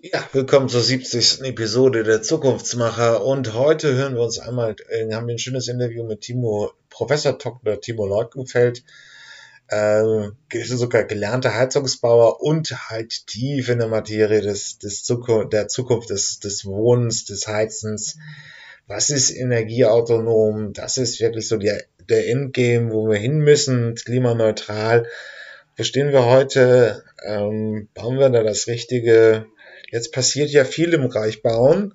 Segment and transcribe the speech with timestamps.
[0.00, 1.42] Ja, willkommen zur 70.
[1.42, 6.04] Episode der Zukunftsmacher und heute hören wir uns einmal, äh, haben wir ein schönes Interview
[6.04, 7.80] mit Timo, Professor Dr.
[7.80, 8.84] Timo Leukenfeld,
[9.66, 10.04] äh,
[10.66, 16.38] sogar gelernter Heizungsbauer und halt tief in der Materie des, des Zukunft, der Zukunft des,
[16.38, 18.18] des Wohnens, des Heizens.
[18.86, 20.74] Was ist energieautonom?
[20.74, 25.08] Das ist wirklich so der, der Endgame, wo wir hin müssen, klimaneutral.
[25.76, 27.02] Wo stehen wir heute?
[27.26, 29.46] Ähm, bauen wir da das richtige
[29.90, 31.94] Jetzt passiert ja viel im Bereich Bauen.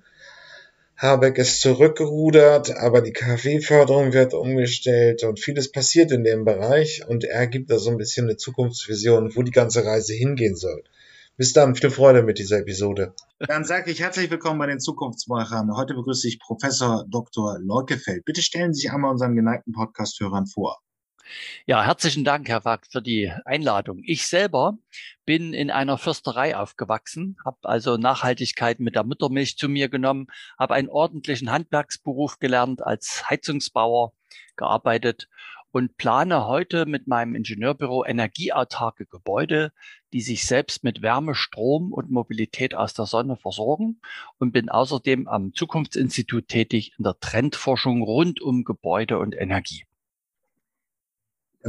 [0.98, 7.24] Habeck ist zurückgerudert, aber die KfW-Förderung wird umgestellt und vieles passiert in dem Bereich und
[7.24, 10.84] er gibt da so ein bisschen eine Zukunftsvision, wo die ganze Reise hingehen soll.
[11.36, 13.14] Bis dann, viel Freude mit dieser Episode.
[13.40, 15.76] Dann sage ich herzlich willkommen bei den Zukunftsmachern.
[15.76, 17.58] Heute begrüße ich Professor Dr.
[17.60, 18.24] Leukefeld.
[18.24, 20.83] Bitte stellen Sie sich einmal unseren geneigten Podcast-Hörern vor.
[21.66, 24.02] Ja, herzlichen Dank, Herr Wagt, für die Einladung.
[24.04, 24.78] Ich selber
[25.26, 30.28] bin in einer Försterei aufgewachsen, habe also Nachhaltigkeit mit der Muttermilch zu mir genommen,
[30.60, 34.14] habe einen ordentlichen Handwerksberuf gelernt, als Heizungsbauer
[34.56, 35.30] gearbeitet
[35.72, 39.72] und plane heute mit meinem Ingenieurbüro energieautarke Gebäude,
[40.14, 44.00] die sich selbst mit Wärme, Strom und Mobilität aus der Sonne versorgen
[44.38, 49.86] und bin außerdem am Zukunftsinstitut tätig in der Trendforschung rund um Gebäude und Energie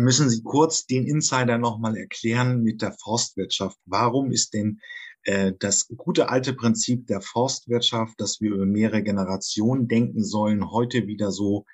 [0.02, 3.78] müssen Sie kurz den Insider nochmal erklären mit der Forstwirtschaft.
[3.86, 4.80] Warum ist denn
[5.22, 11.06] äh, das gute alte Prinzip der Forstwirtschaft, dass wir über mehrere Generationen denken sollen, heute
[11.06, 11.64] wieder so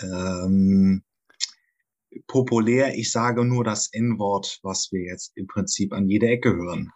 [0.00, 1.02] ähm,
[2.26, 2.96] populär?
[2.96, 6.90] Ich sage nur das N-Wort, was wir jetzt im Prinzip an jeder Ecke hören.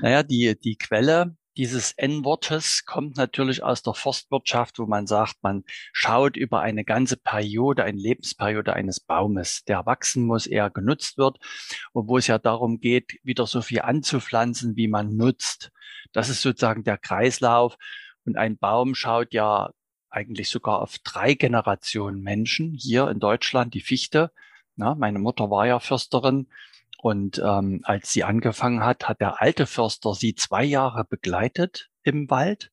[0.00, 5.64] Naja, die, die Quelle dieses N-Wortes kommt natürlich aus der Forstwirtschaft, wo man sagt, man
[5.92, 11.38] schaut über eine ganze Periode, eine Lebensperiode eines Baumes, der wachsen muss, eher genutzt wird,
[11.92, 15.70] und wo es ja darum geht, wieder so viel anzupflanzen, wie man nutzt.
[16.12, 17.76] Das ist sozusagen der Kreislauf.
[18.24, 19.70] Und ein Baum schaut ja
[20.10, 24.30] eigentlich sogar auf drei Generationen Menschen hier in Deutschland, die Fichte.
[24.76, 26.48] Na, meine Mutter war ja Försterin
[27.02, 32.30] und ähm, als sie angefangen hat, hat der alte Förster sie zwei Jahre begleitet im
[32.30, 32.70] Wald.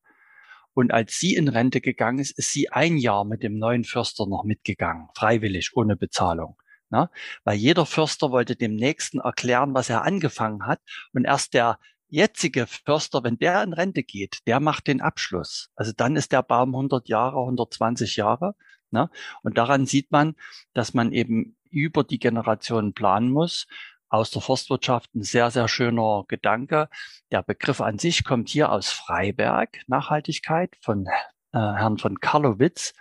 [0.76, 4.28] Und als sie in Rente gegangen ist, ist sie ein Jahr mit dem neuen Förster
[4.28, 6.62] noch mitgegangen, freiwillig, ohne Bezahlung.
[6.92, 7.10] Na?
[7.44, 10.80] Weil jeder Förster wollte dem Nächsten erklären, was er angefangen hat.
[11.12, 15.72] Und erst der jetzige Förster, wenn der in Rente geht, der macht den Abschluss.
[15.76, 18.54] Also dann ist der Baum 100 Jahre, 120 Jahre.
[18.92, 19.10] Ne?
[19.42, 20.36] Und daran sieht man,
[20.76, 23.66] dass man eben über die Generationen planen muss
[24.10, 26.90] aus der Forstwirtschaft ein sehr, sehr schöner Gedanke.
[27.32, 32.94] Der Begriff an sich kommt hier aus Freiberg, Nachhaltigkeit von äh, Herrn von Karlowitz,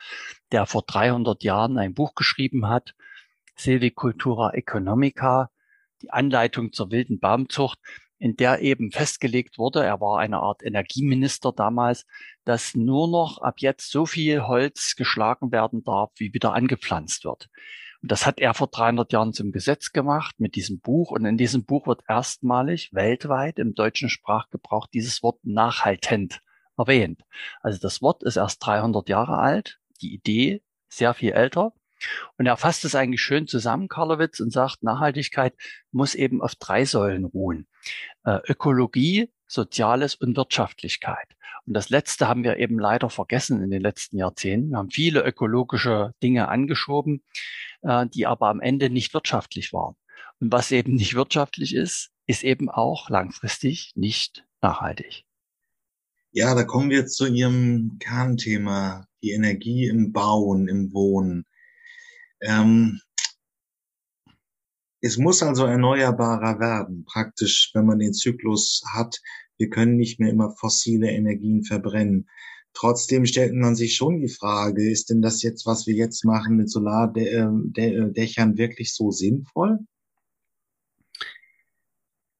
[0.53, 2.95] der vor 300 Jahren ein Buch geschrieben hat,
[3.57, 5.51] Silvicultura Economica,
[6.03, 7.79] die Anleitung zur wilden Baumzucht,
[8.19, 12.05] in der eben festgelegt wurde, er war eine Art Energieminister damals,
[12.45, 17.49] dass nur noch ab jetzt so viel Holz geschlagen werden darf, wie wieder angepflanzt wird.
[18.03, 21.11] Und das hat er vor 300 Jahren zum Gesetz gemacht mit diesem Buch.
[21.11, 26.41] Und in diesem Buch wird erstmalig weltweit im deutschen Sprachgebrauch dieses Wort nachhaltend
[26.77, 27.23] erwähnt.
[27.61, 31.73] Also das Wort ist erst 300 Jahre alt, die Idee sehr viel älter.
[32.37, 35.55] Und er fasst es eigentlich schön zusammen, Karlowitz, und sagt, Nachhaltigkeit
[35.91, 37.67] muss eben auf drei Säulen ruhen.
[38.25, 41.27] Äh, Ökologie, Soziales und Wirtschaftlichkeit.
[41.67, 44.71] Und das Letzte haben wir eben leider vergessen in den letzten Jahrzehnten.
[44.71, 47.23] Wir haben viele ökologische Dinge angeschoben,
[47.83, 49.97] äh, die aber am Ende nicht wirtschaftlich waren.
[50.41, 55.25] Und was eben nicht wirtschaftlich ist, ist eben auch langfristig nicht nachhaltig.
[56.31, 61.45] Ja, da kommen wir zu Ihrem Kernthema, die Energie im Bauen, im Wohnen.
[62.41, 63.01] Ähm,
[65.01, 69.21] es muss also erneuerbarer werden, praktisch, wenn man den Zyklus hat.
[69.57, 72.29] Wir können nicht mehr immer fossile Energien verbrennen.
[72.75, 76.57] Trotzdem stellt man sich schon die Frage, ist denn das jetzt, was wir jetzt machen
[76.57, 79.79] mit Solardächern, wirklich so sinnvoll?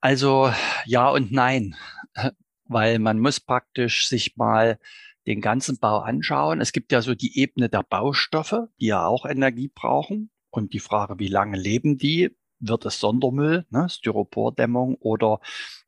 [0.01, 0.53] Also
[0.87, 1.75] ja und nein,
[2.67, 4.79] weil man muss praktisch sich mal
[5.27, 6.61] den ganzen Bau anschauen.
[6.61, 10.31] Es gibt ja so die Ebene der Baustoffe, die ja auch Energie brauchen.
[10.51, 12.31] Und die Frage, wie lange leben die?
[12.61, 15.41] Wird es Sondermüll, ne, Styropordämmung oder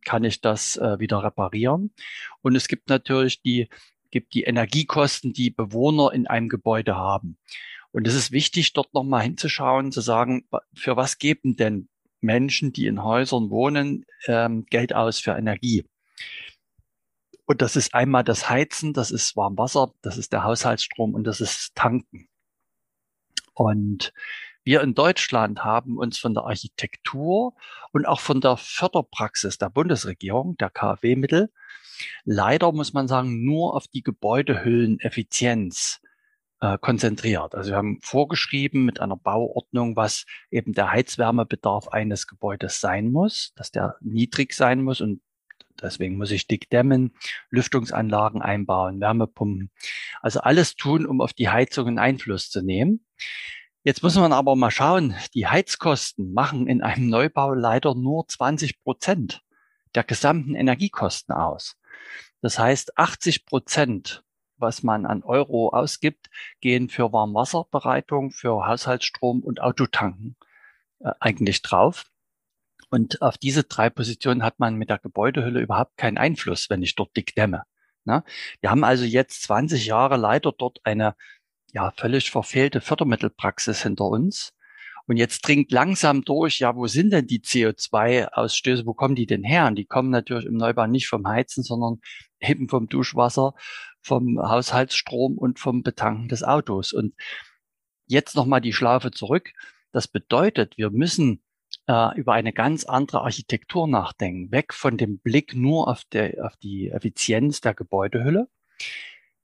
[0.04, 1.92] kann ich das äh, wieder reparieren?
[2.42, 3.68] Und es gibt natürlich die
[4.10, 7.38] gibt die Energiekosten, die Bewohner in einem Gebäude haben.
[7.92, 11.88] Und es ist wichtig, dort nochmal hinzuschauen, zu sagen, für was geben denn
[12.20, 15.84] Menschen, die in Häusern wohnen, ähm, Geld aus für Energie?
[17.46, 21.40] Und das ist einmal das Heizen, das ist Warmwasser, das ist der Haushaltsstrom und das
[21.40, 22.28] ist Tanken.
[23.54, 24.12] Und
[24.64, 27.54] Wir in Deutschland haben uns von der Architektur
[27.92, 31.50] und auch von der Förderpraxis der Bundesregierung, der KfW-Mittel,
[32.24, 36.00] leider muss man sagen, nur auf die Gebäudehülleneffizienz
[36.60, 37.54] äh, konzentriert.
[37.54, 43.52] Also wir haben vorgeschrieben mit einer Bauordnung, was eben der Heizwärmebedarf eines Gebäudes sein muss,
[43.56, 45.22] dass der niedrig sein muss und
[45.80, 47.14] deswegen muss ich dick dämmen,
[47.48, 49.70] Lüftungsanlagen einbauen, Wärmepumpen.
[50.20, 53.06] Also alles tun, um auf die Heizungen Einfluss zu nehmen.
[53.82, 58.82] Jetzt muss man aber mal schauen, die Heizkosten machen in einem Neubau leider nur 20
[58.82, 59.42] Prozent
[59.94, 61.76] der gesamten Energiekosten aus.
[62.42, 64.22] Das heißt, 80 Prozent,
[64.58, 66.28] was man an Euro ausgibt,
[66.60, 70.36] gehen für Warmwasserbereitung, für Haushaltsstrom und Autotanken
[70.98, 72.04] äh, eigentlich drauf.
[72.90, 76.96] Und auf diese drei Positionen hat man mit der Gebäudehülle überhaupt keinen Einfluss, wenn ich
[76.96, 77.62] dort dick dämme.
[78.04, 78.24] Ne?
[78.60, 81.14] Wir haben also jetzt 20 Jahre leider dort eine
[81.72, 84.52] ja, völlig verfehlte Fördermittelpraxis hinter uns.
[85.06, 89.42] Und jetzt dringt langsam durch, ja, wo sind denn die CO2-Ausstöße, wo kommen die denn
[89.42, 89.66] her?
[89.66, 92.00] Und die kommen natürlich im Neubau nicht vom Heizen, sondern
[92.40, 93.54] eben vom Duschwasser,
[94.02, 96.92] vom Haushaltsstrom und vom Betanken des Autos.
[96.92, 97.14] Und
[98.06, 99.52] jetzt nochmal die Schlaufe zurück.
[99.92, 101.42] Das bedeutet, wir müssen
[101.88, 106.56] äh, über eine ganz andere Architektur nachdenken, weg von dem Blick nur auf, der, auf
[106.58, 108.48] die Effizienz der Gebäudehülle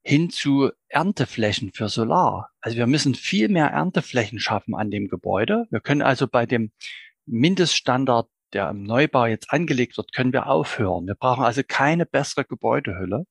[0.07, 2.49] hin zu Ernteflächen für Solar.
[2.61, 5.65] Also wir müssen viel mehr Ernteflächen schaffen an dem Gebäude.
[5.69, 6.71] Wir können also bei dem
[7.25, 11.07] Mindeststandard, der im Neubau jetzt angelegt wird, können wir aufhören.
[11.07, 13.25] Wir brauchen also keine bessere Gebäudehülle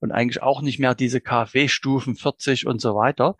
[0.00, 3.36] und eigentlich auch nicht mehr diese KfW-Stufen 40 und so weiter,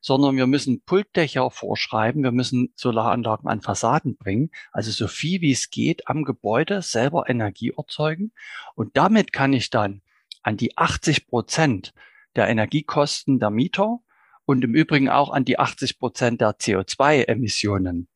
[0.00, 5.50] sondern wir müssen Pultdächer vorschreiben, wir müssen Solaranlagen an Fassaden bringen, also so viel wie
[5.50, 8.30] es geht am Gebäude selber Energie erzeugen
[8.76, 10.02] und damit kann ich dann
[10.44, 11.92] an die 80 Prozent
[12.36, 13.98] der Energiekosten der Mieter
[14.44, 18.08] und im Übrigen auch an die 80 Prozent der CO2-Emissionen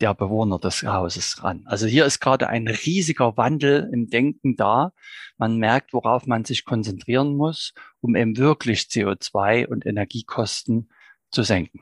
[0.00, 1.62] der Bewohner des Hauses ran.
[1.66, 4.92] Also hier ist gerade ein riesiger Wandel im Denken da.
[5.38, 10.90] Man merkt, worauf man sich konzentrieren muss, um eben wirklich CO2 und Energiekosten
[11.30, 11.80] zu senken.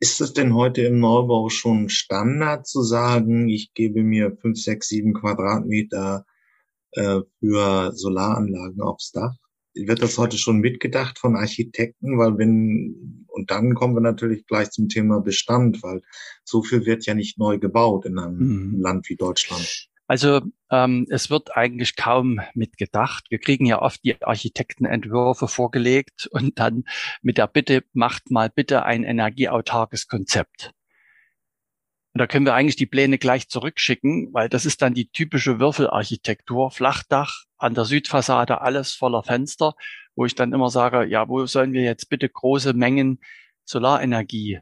[0.00, 4.88] Ist es denn heute im Neubau schon Standard zu sagen, ich gebe mir fünf, sechs,
[4.88, 6.24] sieben Quadratmeter
[6.92, 9.34] äh, für Solaranlagen aufs Dach?
[9.86, 14.70] Wird das heute schon mitgedacht von Architekten, weil wenn, und dann kommen wir natürlich gleich
[14.70, 16.02] zum Thema Bestand, weil
[16.44, 18.80] so viel wird ja nicht neu gebaut in einem mhm.
[18.80, 19.88] Land wie Deutschland.
[20.08, 20.40] Also
[20.70, 23.26] ähm, es wird eigentlich kaum mitgedacht.
[23.28, 26.84] Wir kriegen ja oft die Architektenentwürfe vorgelegt und dann
[27.20, 30.72] mit der Bitte, macht mal bitte ein energieautarkes Konzept.
[32.18, 35.60] Und da können wir eigentlich die Pläne gleich zurückschicken, weil das ist dann die typische
[35.60, 36.72] Würfelarchitektur.
[36.72, 39.74] Flachdach, an der Südfassade alles voller Fenster,
[40.16, 43.20] wo ich dann immer sage, ja, wo sollen wir jetzt bitte große Mengen
[43.66, 44.58] Solarenergie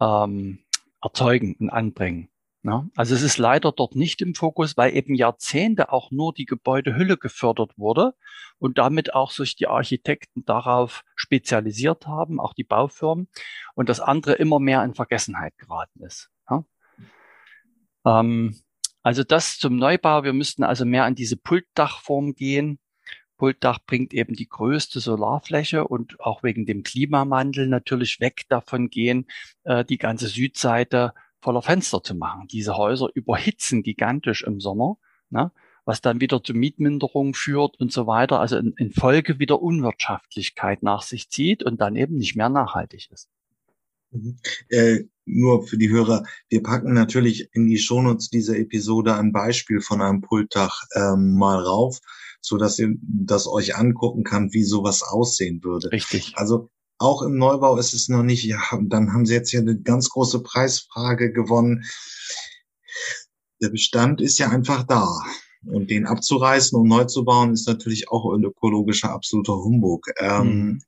[0.00, 0.60] ähm,
[1.02, 2.28] erzeugen und anbringen?
[2.62, 6.46] Ja, also es ist leider dort nicht im Fokus, weil eben Jahrzehnte auch nur die
[6.46, 8.14] Gebäudehülle gefördert wurde
[8.60, 13.26] und damit auch sich die Architekten darauf spezialisiert haben, auch die Baufirmen
[13.74, 16.31] und das andere immer mehr in Vergessenheit geraten ist.
[18.04, 18.56] Ähm,
[19.02, 20.24] also das zum Neubau.
[20.24, 22.78] Wir müssten also mehr an diese Pultdachform gehen.
[23.36, 29.26] Pultdach bringt eben die größte Solarfläche und auch wegen dem Klimawandel natürlich weg davon gehen,
[29.64, 32.46] äh, die ganze Südseite voller Fenster zu machen.
[32.46, 34.96] Diese Häuser überhitzen gigantisch im Sommer,
[35.28, 35.50] ne,
[35.84, 38.38] was dann wieder zu Mietminderung führt und so weiter.
[38.38, 43.10] Also in, in Folge wieder Unwirtschaftlichkeit nach sich zieht und dann eben nicht mehr nachhaltig
[43.10, 43.28] ist.
[44.12, 44.36] Mhm.
[44.68, 49.80] Äh, nur für die Hörer, wir packen natürlich in die Shownotes dieser Episode ein Beispiel
[49.80, 52.00] von einem Pultdach ähm, mal rauf,
[52.40, 55.92] so dass ihr das euch angucken kann, wie sowas aussehen würde.
[55.92, 56.32] Richtig.
[56.36, 59.80] Also auch im Neubau ist es noch nicht, ja, dann haben sie jetzt hier eine
[59.80, 61.84] ganz große Preisfrage gewonnen.
[63.60, 65.20] Der Bestand ist ja einfach da.
[65.64, 70.08] Und den abzureißen und neu zu bauen, ist natürlich auch ein ökologischer absoluter Humbug.
[70.18, 70.82] Ähm, mhm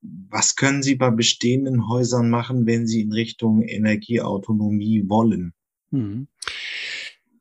[0.00, 5.54] was können Sie bei bestehenden Häusern machen, wenn Sie in Richtung Energieautonomie wollen?
[5.90, 6.28] Mhm.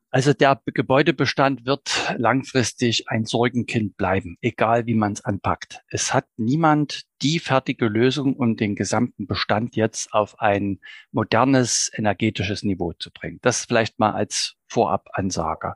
[0.10, 5.84] Also der Gebäudebestand wird langfristig ein Sorgenkind bleiben, egal wie man es anpackt.
[5.90, 10.80] Es hat niemand die fertige Lösung, um den gesamten Bestand jetzt auf ein
[11.12, 13.40] modernes energetisches Niveau zu bringen.
[13.42, 15.76] Das vielleicht mal als Vorabansage.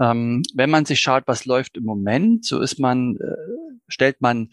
[0.00, 4.50] Ähm, wenn man sich schaut, was läuft im Moment, so ist man, äh, stellt man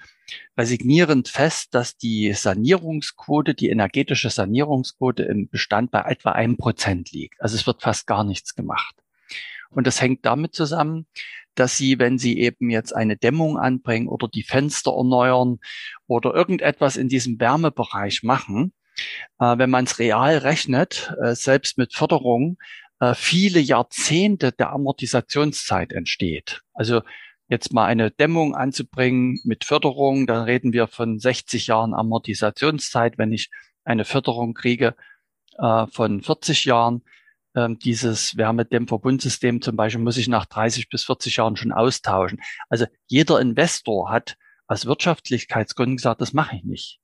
[0.58, 7.42] resignierend fest, dass die Sanierungsquote, die energetische Sanierungsquote im Bestand bei etwa einem Prozent liegt.
[7.42, 8.96] Also es wird fast gar nichts gemacht.
[9.72, 11.06] Und das hängt damit zusammen,
[11.56, 15.60] dass Sie, wenn Sie eben jetzt eine Dämmung anbringen oder die Fenster erneuern
[16.08, 18.74] oder irgendetwas in diesem Wärmebereich machen,
[19.40, 22.58] äh, wenn man es real rechnet, äh, selbst mit Förderung,
[23.16, 26.62] viele Jahrzehnte der Amortisationszeit entsteht.
[26.74, 27.02] Also
[27.48, 33.18] jetzt mal eine Dämmung anzubringen mit Förderung, dann reden wir von 60 Jahren Amortisationszeit.
[33.18, 33.50] Wenn ich
[33.84, 34.96] eine Förderung kriege
[35.58, 37.04] äh, von 40 Jahren,
[37.56, 42.42] ähm, dieses Wärmedämmverbundsystem zum Beispiel muss ich nach 30 bis 40 Jahren schon austauschen.
[42.70, 44.38] Also jeder Investor hat
[44.68, 47.00] aus Wirtschaftlichkeitsgründen gesagt, das mache ich nicht.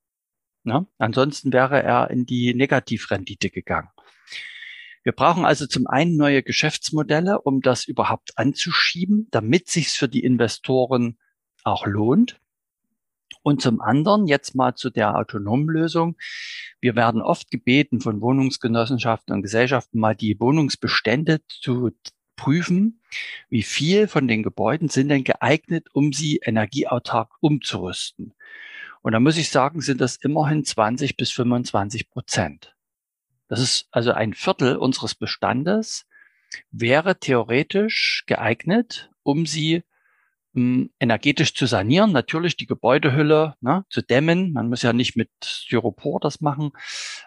[0.64, 0.86] Ne?
[0.98, 3.90] Ansonsten wäre er in die Negativrendite gegangen.
[5.06, 10.24] Wir brauchen also zum einen neue Geschäftsmodelle, um das überhaupt anzuschieben, damit sich's für die
[10.24, 11.20] Investoren
[11.64, 12.42] auch lohnt.
[13.44, 16.18] Und zum anderen jetzt mal zu der autonomen Lösung.
[16.82, 21.92] Wir werden oft gebeten von Wohnungsgenossenschaften und Gesellschaften mal die Wohnungsbestände zu
[22.36, 23.00] prüfen,
[23.50, 28.34] wie viel von den Gebäuden sind denn geeignet, um sie energieautark umzurüsten.
[29.04, 32.75] Und da muss ich sagen, sind das immerhin 20 bis 25 Prozent.
[33.48, 36.06] Das ist also ein Viertel unseres Bestandes
[36.72, 39.84] wäre theoretisch geeignet, um sie
[40.56, 44.54] um, energetisch zu sanieren, natürlich die Gebäudehülle ne, zu dämmen.
[44.54, 46.72] Man muss ja nicht mit Styropor das machen,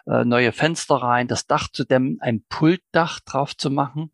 [0.07, 4.11] äh, neue Fenster rein, das Dach zu dämmen, ein Pultdach drauf zu machen,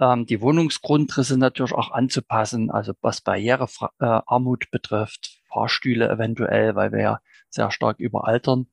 [0.00, 7.00] ähm, die Wohnungsgrundrisse natürlich auch anzupassen, also was Barrierearmut äh, betrifft, Fahrstühle eventuell, weil wir
[7.00, 8.66] ja sehr stark überaltern.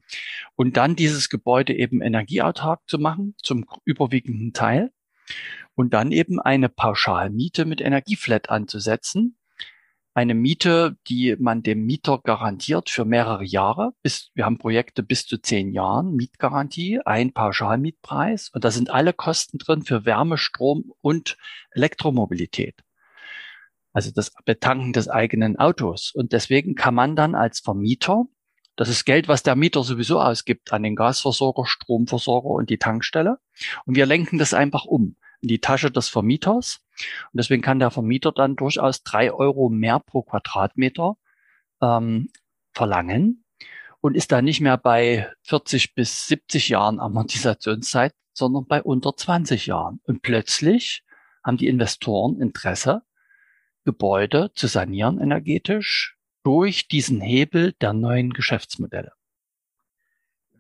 [0.56, 4.92] Und dann dieses Gebäude eben energieautark zu machen, zum überwiegenden Teil.
[5.74, 9.38] Und dann eben eine Pauschalmiete mit Energieflat anzusetzen.
[10.14, 13.92] Eine Miete, die man dem Mieter garantiert für mehrere Jahre.
[14.02, 18.50] Bis, wir haben Projekte bis zu zehn Jahren, Mietgarantie, ein Pauschalmietpreis.
[18.54, 21.38] Und da sind alle Kosten drin für Wärme, Strom und
[21.72, 22.85] Elektromobilität
[23.96, 26.12] also das Betanken des eigenen Autos.
[26.14, 28.26] Und deswegen kann man dann als Vermieter,
[28.76, 33.40] das ist Geld, was der Mieter sowieso ausgibt an den Gasversorger, Stromversorger und die Tankstelle.
[33.86, 36.82] Und wir lenken das einfach um in die Tasche des Vermieters.
[37.32, 41.16] Und deswegen kann der Vermieter dann durchaus drei Euro mehr pro Quadratmeter
[41.82, 42.28] ähm,
[42.74, 43.46] verlangen
[44.02, 49.68] und ist da nicht mehr bei 40 bis 70 Jahren Amortisationszeit, sondern bei unter 20
[49.68, 50.02] Jahren.
[50.04, 51.06] Und plötzlich
[51.46, 53.04] haben die Investoren Interesse,
[53.86, 59.12] Gebäude zu sanieren energetisch durch diesen Hebel der neuen Geschäftsmodelle.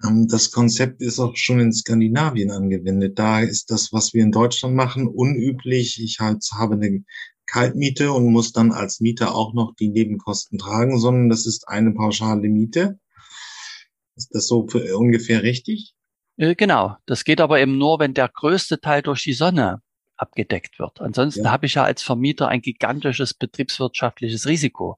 [0.03, 3.19] Ähm, das Konzept ist auch schon in Skandinavien angewendet.
[3.19, 6.01] Da ist das, was wir in Deutschland machen, unüblich.
[6.01, 7.03] Ich halt habe eine
[7.45, 11.93] Kaltmiete und muss dann als Mieter auch noch die Nebenkosten tragen, sondern das ist eine
[11.93, 12.99] pauschale Miete.
[14.15, 15.93] Ist das so ungefähr richtig?
[16.37, 16.95] Äh, genau.
[17.05, 19.81] Das geht aber eben nur, wenn der größte Teil durch die Sonne
[20.17, 21.01] abgedeckt wird.
[21.01, 21.51] Ansonsten ja.
[21.51, 24.97] habe ich ja als Vermieter ein gigantisches betriebswirtschaftliches Risiko.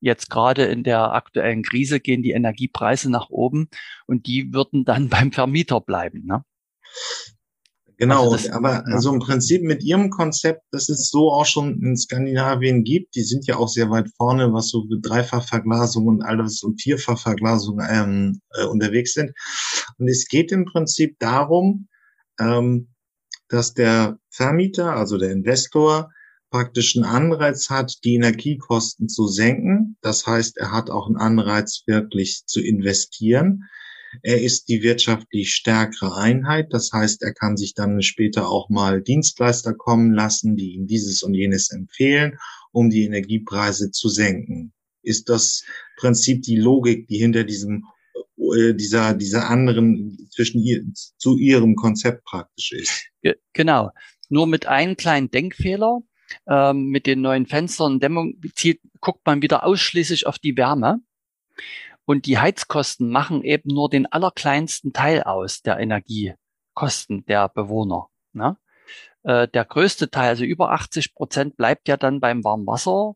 [0.00, 3.68] Jetzt gerade in der aktuellen Krise gehen die Energiepreise nach oben
[4.06, 6.24] und die würden dann beim Vermieter bleiben.
[6.26, 6.44] Ne?
[7.98, 8.94] Genau, also das, aber ja.
[8.94, 13.22] also im Prinzip mit ihrem Konzept, das es so auch schon in Skandinavien gibt, die
[13.22, 18.64] sind ja auch sehr weit vorne, was so Dreifachverglasung und alles und Vierfachverglasung ähm, äh,
[18.64, 19.30] unterwegs sind.
[19.98, 21.86] Und es geht im Prinzip darum,
[22.40, 22.91] ähm,
[23.52, 26.10] dass der Vermieter, also der Investor,
[26.50, 29.96] praktisch einen Anreiz hat, die Energiekosten zu senken.
[30.00, 33.64] Das heißt, er hat auch einen Anreiz, wirklich zu investieren.
[34.22, 36.68] Er ist die wirtschaftlich stärkere Einheit.
[36.70, 41.22] Das heißt, er kann sich dann später auch mal Dienstleister kommen lassen, die ihm dieses
[41.22, 42.38] und jenes empfehlen,
[42.70, 44.72] um die Energiepreise zu senken.
[45.02, 45.64] Ist das
[45.96, 47.84] Prinzip die Logik, die hinter diesem
[48.54, 50.82] äh, dieser, dieser anderen zwischen ihr,
[51.16, 53.08] zu ihrem Konzept praktisch ist.
[53.52, 53.90] Genau.
[54.28, 56.00] Nur mit einem kleinen Denkfehler.
[56.46, 61.00] Ähm, mit den neuen Fenstern Dämmung zielt, guckt man wieder ausschließlich auf die Wärme.
[62.04, 68.08] Und die Heizkosten machen eben nur den allerkleinsten Teil aus der Energiekosten der Bewohner.
[68.32, 68.56] Ne?
[69.22, 73.14] Äh, der größte Teil, also über 80 Prozent, bleibt ja dann beim Warmwasser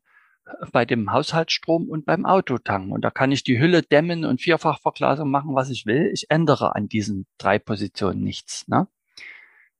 [0.73, 2.93] bei dem Haushaltsstrom und beim Autotanken.
[2.93, 6.11] Und da kann ich die Hülle dämmen und Vierfachverglasung machen, was ich will.
[6.13, 8.67] Ich ändere an diesen drei Positionen nichts.
[8.69, 8.87] Ne?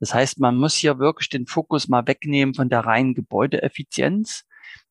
[0.01, 4.45] Das heißt, man muss hier wirklich den Fokus mal wegnehmen von der reinen Gebäudeeffizienz.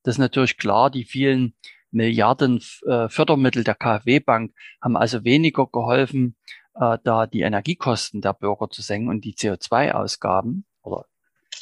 [0.03, 1.55] Das ist natürlich klar, die vielen
[1.91, 6.35] Milliarden äh, Fördermittel der KfW-Bank haben also weniger geholfen,
[6.75, 10.74] äh, da die Energiekosten der Bürger zu senken und die CO2-Ausgaben oder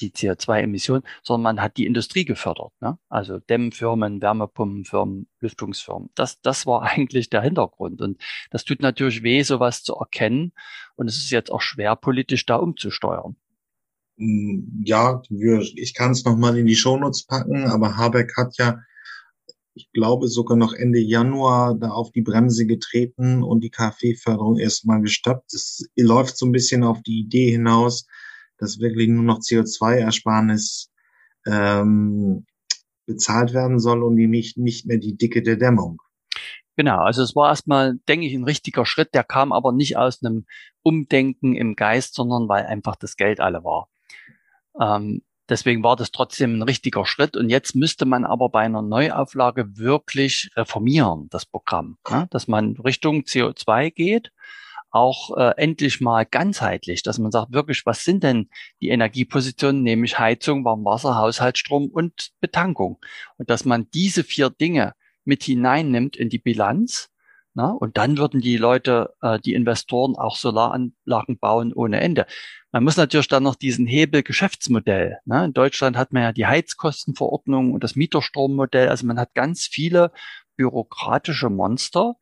[0.04, 2.72] die CO2-Emissionen, sondern man hat die Industrie gefördert.
[2.82, 2.98] Ne?
[3.10, 6.10] Also Dämmfirmen, Wärmepumpenfirmen, Lüftungsfirmen.
[6.16, 8.02] Das, das war eigentlich der Hintergrund.
[8.02, 10.54] Und das tut natürlich weh, sowas zu erkennen.
[10.96, 13.36] Und es ist jetzt auch schwer, politisch da umzusteuern.
[14.18, 18.80] Mm, ja, ich kann es nochmal in die Shownotes packen, aber Habeck hat ja
[19.76, 25.02] ich glaube sogar noch Ende Januar da auf die Bremse getreten und die KfW-Förderung erstmal
[25.02, 25.54] gestoppt.
[25.54, 28.06] Es läuft so ein bisschen auf die Idee hinaus,
[28.64, 30.90] dass wirklich nur noch CO2-Ersparnis
[31.46, 32.46] ähm,
[33.06, 36.02] bezahlt werden soll und die nicht, nicht mehr die Dicke der Dämmung.
[36.76, 40.24] Genau, also es war erstmal, denke ich, ein richtiger Schritt, der kam aber nicht aus
[40.24, 40.46] einem
[40.82, 43.90] Umdenken im Geist, sondern weil einfach das Geld alle war.
[44.80, 48.82] Ähm, deswegen war das trotzdem ein richtiger Schritt und jetzt müsste man aber bei einer
[48.82, 52.28] Neuauflage wirklich reformieren, das Programm, ne?
[52.32, 54.32] dass man Richtung CO2 geht,
[54.94, 60.20] auch äh, endlich mal ganzheitlich, dass man sagt wirklich, was sind denn die Energiepositionen, nämlich
[60.20, 63.00] Heizung, Warmwasser, Haushaltsstrom und Betankung
[63.38, 64.94] und dass man diese vier Dinge
[65.26, 67.10] mit hineinnimmt in die Bilanz.
[67.56, 72.26] Na, und dann würden die Leute, äh, die Investoren auch Solaranlagen bauen ohne Ende.
[72.72, 75.20] Man muss natürlich dann noch diesen Hebel Geschäftsmodell.
[75.26, 75.46] Ne?
[75.46, 78.90] In Deutschland hat man ja die Heizkostenverordnung und das Mieterstrommodell.
[78.90, 80.12] Also man hat ganz viele
[80.56, 82.16] bürokratische Monster,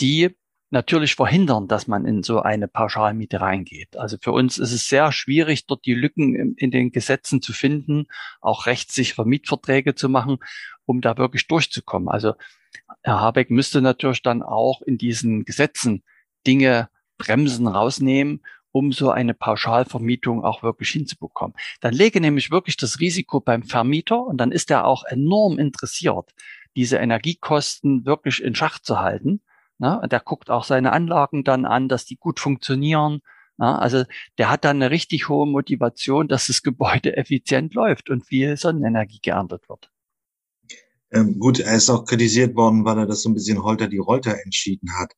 [0.00, 0.36] die
[0.70, 3.96] natürlich verhindern, dass man in so eine Pauschalmiete reingeht.
[3.96, 8.06] Also für uns ist es sehr schwierig, dort die Lücken in, den Gesetzen zu finden,
[8.40, 10.38] auch rechtssichere Mietverträge zu machen
[10.86, 12.08] um da wirklich durchzukommen.
[12.08, 12.34] Also
[13.02, 16.02] Herr Habeck müsste natürlich dann auch in diesen Gesetzen
[16.46, 21.56] Dinge bremsen, rausnehmen, um so eine Pauschalvermietung auch wirklich hinzubekommen.
[21.80, 26.32] Dann lege nämlich wirklich das Risiko beim Vermieter und dann ist er auch enorm interessiert,
[26.76, 29.40] diese Energiekosten wirklich in Schach zu halten.
[29.78, 30.00] Ne?
[30.00, 33.20] Und der guckt auch seine Anlagen dann an, dass die gut funktionieren.
[33.58, 33.78] Ne?
[33.78, 34.04] Also
[34.38, 39.20] der hat dann eine richtig hohe Motivation, dass das Gebäude effizient läuft und viel Sonnenenergie
[39.22, 39.90] geerntet wird.
[41.12, 43.98] Ähm, gut, er ist auch kritisiert worden, weil er das so ein bisschen holter die
[43.98, 45.12] Rolter entschieden hat.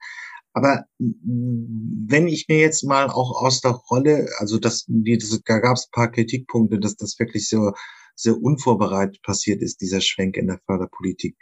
[0.53, 5.59] Aber wenn ich mir jetzt mal auch aus der Rolle, also das, die, das da
[5.59, 7.73] gab es ein paar Kritikpunkte, dass das wirklich so
[8.17, 11.37] sehr unvorbereitet passiert ist, dieser Schwenk in der Förderpolitik.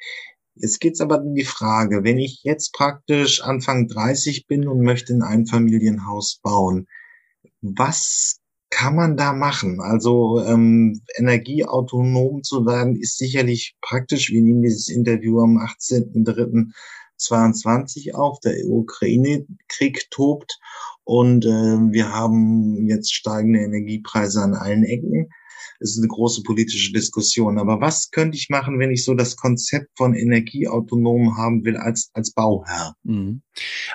[0.59, 5.13] Jetzt geht's aber um die Frage, wenn ich jetzt praktisch Anfang 30 bin und möchte
[5.13, 6.87] ein Einfamilienhaus bauen,
[7.61, 9.81] was kann man da machen?
[9.81, 14.31] Also ähm, energieautonom zu werden, ist sicherlich praktisch.
[14.31, 18.41] Wir nehmen dieses Interview am 18.03.22 auf.
[18.41, 20.59] Der Ukraine-Krieg tobt
[21.04, 25.28] und äh, wir haben jetzt steigende Energiepreise an allen Ecken.
[25.80, 27.58] Es ist eine große politische Diskussion.
[27.58, 32.10] Aber was könnte ich machen, wenn ich so das Konzept von energieautonom haben will als,
[32.15, 32.95] als Bauherr?
[33.02, 33.43] Mhm.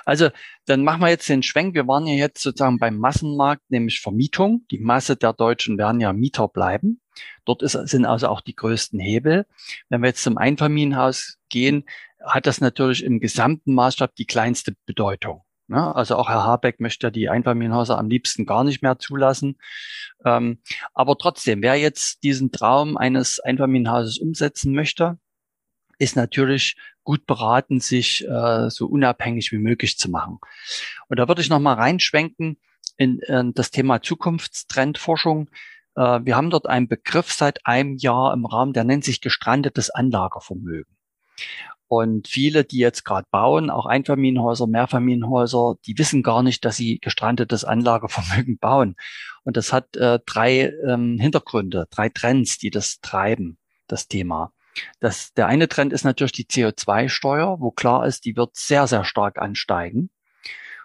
[0.04, 0.30] Also,
[0.66, 1.74] dann machen wir jetzt den Schwenk.
[1.74, 4.64] Wir waren ja jetzt sozusagen beim Massenmarkt, nämlich Vermietung.
[4.70, 7.00] Die Masse der Deutschen werden ja Mieter bleiben.
[7.44, 9.46] Dort ist, sind also auch die größten Hebel.
[9.88, 11.84] Wenn wir jetzt zum Einfamilienhaus gehen,
[12.24, 15.42] hat das natürlich im gesamten Maßstab die kleinste Bedeutung.
[15.72, 15.96] Ne?
[15.96, 19.56] Also auch Herr Habeck möchte die Einfamilienhäuser am liebsten gar nicht mehr zulassen.
[20.22, 20.58] Ähm,
[20.92, 25.18] aber trotzdem, wer jetzt diesen Traum eines Einfamilienhauses umsetzen möchte,
[25.98, 30.40] ist natürlich gut beraten, sich äh, so unabhängig wie möglich zu machen.
[31.08, 32.58] Und da würde ich nochmal reinschwenken
[32.98, 35.48] in, in das Thema Zukunftstrendforschung.
[35.96, 39.88] Äh, wir haben dort einen Begriff seit einem Jahr im Raum, der nennt sich gestrandetes
[39.88, 40.98] Anlagevermögen.
[41.94, 46.98] Und viele, die jetzt gerade bauen, auch Einfamilienhäuser, Mehrfamilienhäuser, die wissen gar nicht, dass sie
[47.00, 48.96] gestrandetes Anlagevermögen bauen.
[49.44, 54.54] Und das hat äh, drei ähm, Hintergründe, drei Trends, die das treiben, das Thema.
[55.00, 59.04] Das, der eine Trend ist natürlich die CO2-Steuer, wo klar ist, die wird sehr, sehr
[59.04, 60.08] stark ansteigen.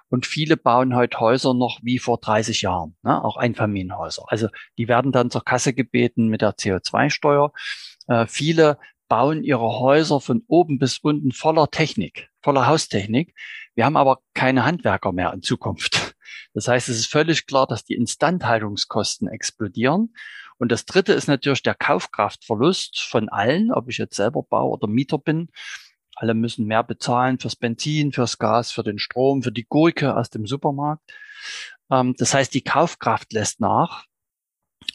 [0.09, 3.23] Und viele bauen heute Häuser noch wie vor 30 Jahren, ne?
[3.23, 4.25] auch Einfamilienhäuser.
[4.27, 7.53] Also die werden dann zur Kasse gebeten mit der CO2-Steuer.
[8.07, 13.33] Äh, viele bauen ihre Häuser von oben bis unten voller Technik, voller Haustechnik.
[13.75, 16.15] Wir haben aber keine Handwerker mehr in Zukunft.
[16.53, 20.15] Das heißt, es ist völlig klar, dass die Instandhaltungskosten explodieren.
[20.57, 24.87] Und das dritte ist natürlich der Kaufkraftverlust von allen, ob ich jetzt selber Bau oder
[24.87, 25.49] Mieter bin.
[26.15, 30.31] Alle müssen mehr bezahlen fürs Benzin, fürs Gas, für den Strom, für die Gurke aus
[30.31, 31.13] dem Supermarkt.
[31.91, 34.05] Ähm, das heißt, die Kaufkraft lässt nach.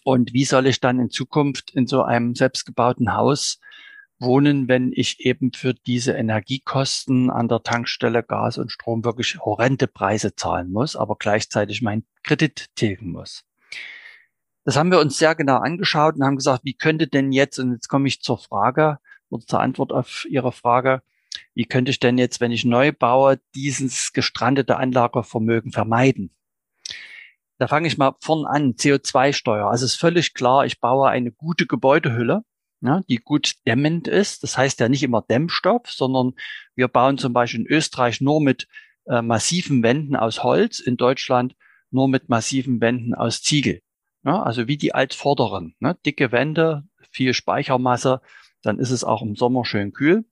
[0.04, 3.60] Und wie soll ich dann in Zukunft in so einem selbstgebauten Haus
[4.22, 9.86] wohnen, wenn ich eben für diese Energiekosten an der Tankstelle Gas und Strom wirklich horrende
[9.86, 13.44] Preise zahlen muss, aber gleichzeitig meinen Kredit tilgen muss.
[14.64, 17.72] Das haben wir uns sehr genau angeschaut und haben gesagt, wie könnte denn jetzt, und
[17.72, 21.02] jetzt komme ich zur Frage oder zur Antwort auf Ihre Frage,
[21.54, 26.34] wie könnte ich denn jetzt, wenn ich neu baue, dieses gestrandete Anlagevermögen vermeiden?
[27.58, 29.68] Da fange ich mal vorn an, CO2-Steuer.
[29.68, 32.44] Also es ist völlig klar, ich baue eine gute Gebäudehülle
[32.82, 34.42] ja, die gut dämmend ist.
[34.42, 36.34] Das heißt ja nicht immer Dämmstoff, sondern
[36.74, 38.68] wir bauen zum Beispiel in Österreich nur mit
[39.06, 41.54] äh, massiven Wänden aus Holz, in Deutschland
[41.90, 43.82] nur mit massiven Wänden aus Ziegel.
[44.24, 45.74] Ja, also wie die Altvorderen.
[45.80, 45.96] Ne?
[46.06, 48.20] Dicke Wände, viel Speichermasse,
[48.62, 50.24] dann ist es auch im Sommer schön kühl.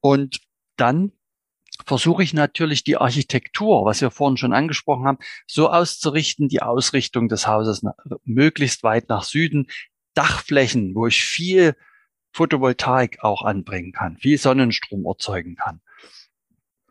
[0.00, 0.40] Und
[0.76, 1.12] dann
[1.84, 7.28] versuche ich natürlich die Architektur, was wir vorhin schon angesprochen haben, so auszurichten, die Ausrichtung
[7.28, 7.82] des Hauses
[8.24, 9.68] möglichst weit nach Süden,
[10.18, 11.76] Dachflächen, wo ich viel
[12.32, 15.80] Photovoltaik auch anbringen kann, viel Sonnenstrom erzeugen kann,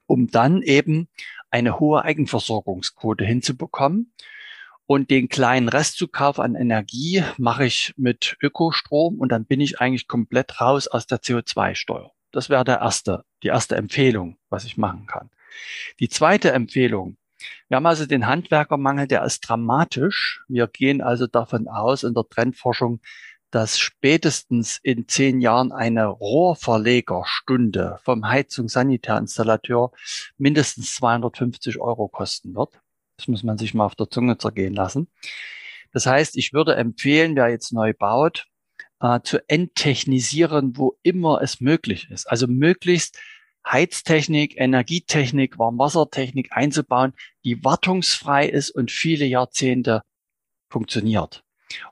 [0.06, 1.10] um dann eben
[1.50, 4.14] eine hohe Eigenversorgungsquote hinzubekommen.
[4.86, 10.08] Und den kleinen Restzukauf an Energie mache ich mit Ökostrom und dann bin ich eigentlich
[10.08, 12.14] komplett raus aus der CO2-Steuer.
[12.32, 15.30] Das wäre der erste, die erste Empfehlung, was ich machen kann.
[16.00, 17.18] Die zweite Empfehlung.
[17.68, 20.44] Wir haben also den Handwerkermangel, der ist dramatisch.
[20.48, 23.02] Wir gehen also davon aus in der Trendforschung,
[23.52, 29.92] dass spätestens in zehn Jahren eine Rohrverlegerstunde vom Heizungsanitärinstallateur
[30.38, 32.80] mindestens 250 Euro kosten wird.
[33.18, 35.08] Das muss man sich mal auf der Zunge zergehen lassen.
[35.92, 38.46] Das heißt, ich würde empfehlen, wer jetzt neu baut,
[39.00, 42.30] äh, zu enttechnisieren, wo immer es möglich ist.
[42.30, 43.18] Also möglichst
[43.72, 50.02] Heiztechnik, Energietechnik, Warmwassertechnik einzubauen, die wartungsfrei ist und viele Jahrzehnte
[50.70, 51.44] funktioniert.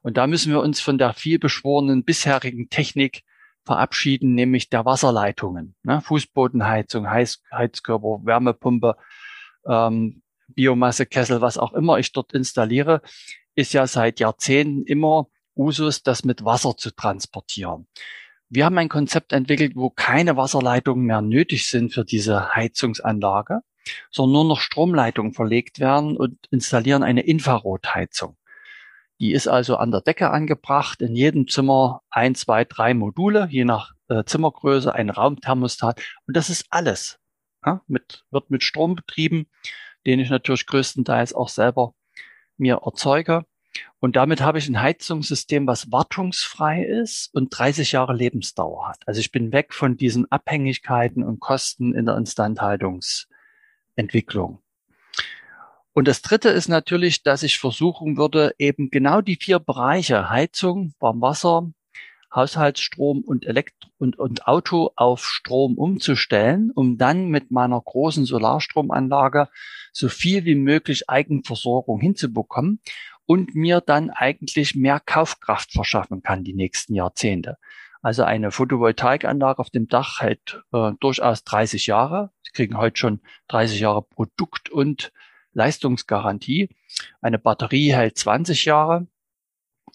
[0.01, 3.23] Und da müssen wir uns von der vielbeschworenen bisherigen Technik
[3.65, 5.75] verabschieden, nämlich der Wasserleitungen.
[5.83, 6.01] Ne?
[6.01, 8.95] Fußbodenheizung, Heiz Heizkörper, Wärmepumpe,
[9.67, 13.01] ähm, Biomassekessel, was auch immer ich dort installiere,
[13.55, 17.87] ist ja seit Jahrzehnten immer Usus, das mit Wasser zu transportieren.
[18.49, 23.61] Wir haben ein Konzept entwickelt, wo keine Wasserleitungen mehr nötig sind für diese Heizungsanlage,
[24.11, 28.37] sondern nur noch Stromleitungen verlegt werden und installieren eine Infrarotheizung.
[29.19, 33.63] Die ist also an der Decke angebracht, in jedem Zimmer ein, zwei, drei Module, je
[33.63, 36.01] nach äh, Zimmergröße, ein Raumthermostat.
[36.27, 37.19] Und das ist alles.
[37.65, 39.47] Ja, mit, wird mit Strom betrieben,
[40.05, 41.95] den ich natürlich größtenteils auch selber
[42.57, 43.45] mir erzeuge.
[43.99, 48.99] Und damit habe ich ein Heizungssystem, was wartungsfrei ist und 30 Jahre Lebensdauer hat.
[49.05, 54.59] Also ich bin weg von diesen Abhängigkeiten und Kosten in der Instandhaltungsentwicklung.
[55.93, 60.93] Und das dritte ist natürlich, dass ich versuchen würde, eben genau die vier Bereiche Heizung,
[60.99, 61.69] Warmwasser,
[62.35, 69.47] Haushaltsstrom und Elektro und, und Auto auf Strom umzustellen, um dann mit meiner großen Solarstromanlage
[69.93, 72.81] so viel wie möglich Eigenversorgung hinzubekommen
[73.25, 77.57] und mir dann eigentlich mehr Kaufkraft verschaffen kann die nächsten Jahrzehnte.
[78.01, 82.29] Also eine Photovoltaikanlage auf dem Dach hält äh, durchaus 30 Jahre.
[82.43, 85.11] Sie kriegen heute schon 30 Jahre Produkt- und
[85.53, 86.69] Leistungsgarantie.
[87.21, 89.07] Eine Batterie hält 20 Jahre.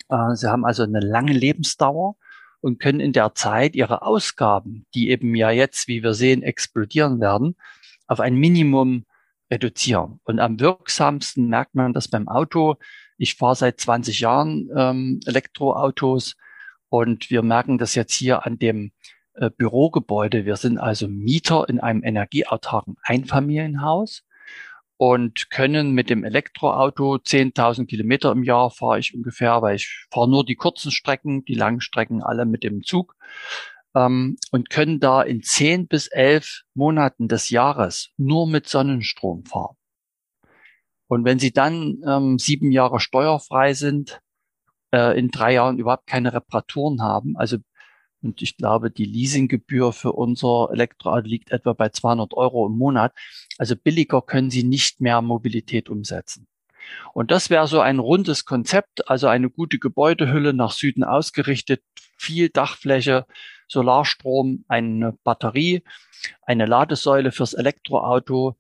[0.09, 2.16] Äh, sie haben also eine lange Lebensdauer
[2.61, 7.21] und können in der Zeit ihre Ausgaben, die eben ja jetzt, wie wir sehen, explodieren
[7.21, 7.57] werden,
[8.07, 9.05] auf ein Minimum
[9.51, 10.21] reduzieren.
[10.25, 12.77] Und am wirksamsten merkt man das beim Auto.
[13.21, 16.37] Ich fahre seit 20 Jahren ähm, Elektroautos
[16.89, 18.93] und wir merken das jetzt hier an dem
[19.35, 20.47] äh, Bürogebäude.
[20.47, 24.25] Wir sind also Mieter in einem energieautarken Einfamilienhaus
[24.97, 30.31] und können mit dem Elektroauto 10.000 Kilometer im Jahr fahre ich ungefähr, weil ich fahre
[30.31, 33.17] nur die kurzen Strecken, die langen Strecken alle mit dem Zug
[33.95, 39.77] ähm, und können da in 10 bis 11 Monaten des Jahres nur mit Sonnenstrom fahren.
[41.11, 44.20] Und wenn Sie dann ähm, sieben Jahre steuerfrei sind,
[44.92, 47.59] äh, in drei Jahren überhaupt keine Reparaturen haben, also
[48.23, 53.14] und ich glaube, die Leasinggebühr für unser Elektroauto liegt etwa bei 200 Euro im Monat.
[53.57, 56.46] Also billiger können Sie nicht mehr Mobilität umsetzen.
[57.14, 61.83] Und das wäre so ein rundes Konzept, also eine gute Gebäudehülle nach Süden ausgerichtet,
[62.18, 63.27] viel Dachfläche,
[63.68, 65.83] Solarstrom, eine Batterie,
[66.42, 68.57] eine Ladesäule fürs Elektroauto,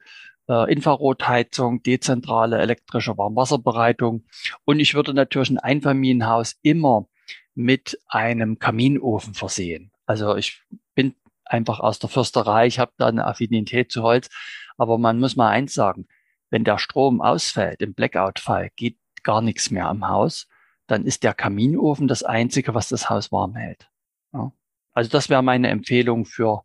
[0.50, 4.24] äh, Infrarotheizung, dezentrale elektrische Warmwasserbereitung.
[4.64, 7.08] Und ich würde natürlich ein Einfamilienhaus immer
[7.54, 9.92] mit einem Kaminofen versehen.
[10.06, 10.62] Also ich
[10.94, 14.28] bin einfach aus der Försterei, ich habe da eine Affinität zu Holz.
[14.76, 16.08] Aber man muss mal eins sagen,
[16.50, 20.48] wenn der Strom ausfällt, im Blackout-Fall, geht gar nichts mehr am Haus,
[20.88, 23.88] dann ist der Kaminofen das Einzige, was das Haus warm hält.
[24.32, 24.52] Ja.
[24.92, 26.64] Also das wäre meine Empfehlung für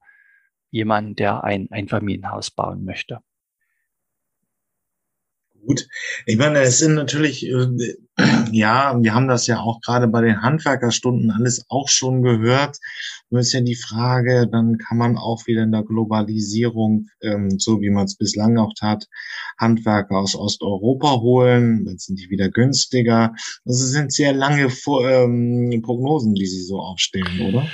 [0.72, 3.20] jemanden, der ein Einfamilienhaus bauen möchte
[5.66, 5.88] gut.
[6.26, 7.68] Ich meine, es sind natürlich, äh,
[8.52, 12.78] ja, wir haben das ja auch gerade bei den Handwerkerstunden alles auch schon gehört.
[13.30, 17.82] Nur ist ja die Frage, dann kann man auch wieder in der Globalisierung, ähm, so
[17.82, 19.08] wie man es bislang auch tat,
[19.58, 23.34] Handwerker aus Osteuropa holen, dann sind die wieder günstiger.
[23.66, 27.68] Das sind sehr lange Vor ähm, Prognosen, die Sie so aufstellen, oder?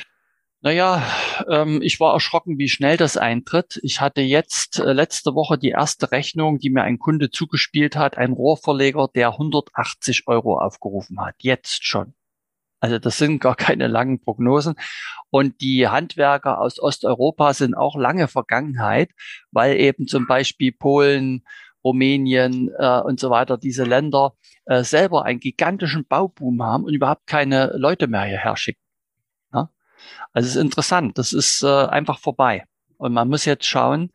[0.63, 1.01] Naja,
[1.49, 3.79] ähm, ich war erschrocken, wie schnell das eintritt.
[3.81, 8.15] Ich hatte jetzt äh, letzte Woche die erste Rechnung, die mir ein Kunde zugespielt hat,
[8.19, 11.33] ein Rohrverleger, der 180 Euro aufgerufen hat.
[11.39, 12.13] Jetzt schon.
[12.79, 14.75] Also das sind gar keine langen Prognosen.
[15.31, 19.09] Und die Handwerker aus Osteuropa sind auch lange Vergangenheit,
[19.51, 21.43] weil eben zum Beispiel Polen,
[21.83, 27.25] Rumänien äh, und so weiter, diese Länder äh, selber einen gigantischen Bauboom haben und überhaupt
[27.25, 28.90] keine Leute mehr hierher schicken.
[30.33, 32.65] Also es ist interessant, das ist äh, einfach vorbei.
[32.97, 34.11] Und man muss jetzt schauen,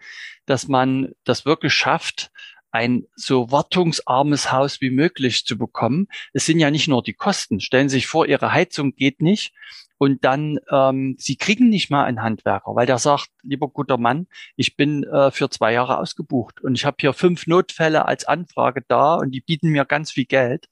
[0.46, 2.30] dass man das wirklich schafft,
[2.70, 6.08] ein so wartungsarmes Haus wie möglich zu bekommen.
[6.32, 7.60] Es sind ja nicht nur die Kosten.
[7.60, 9.54] Stellen Sie sich vor, Ihre Heizung geht nicht
[9.98, 14.26] und dann ähm, Sie kriegen nicht mal einen Handwerker, weil der sagt, lieber guter Mann,
[14.56, 18.82] ich bin äh, für zwei Jahre ausgebucht und ich habe hier fünf Notfälle als Anfrage
[18.86, 20.68] da und die bieten mir ganz viel Geld.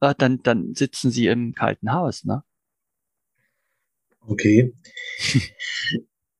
[0.00, 2.24] Äh, dann, dann sitzen Sie im kalten Haus.
[2.24, 2.42] Ne?
[4.28, 4.74] Okay.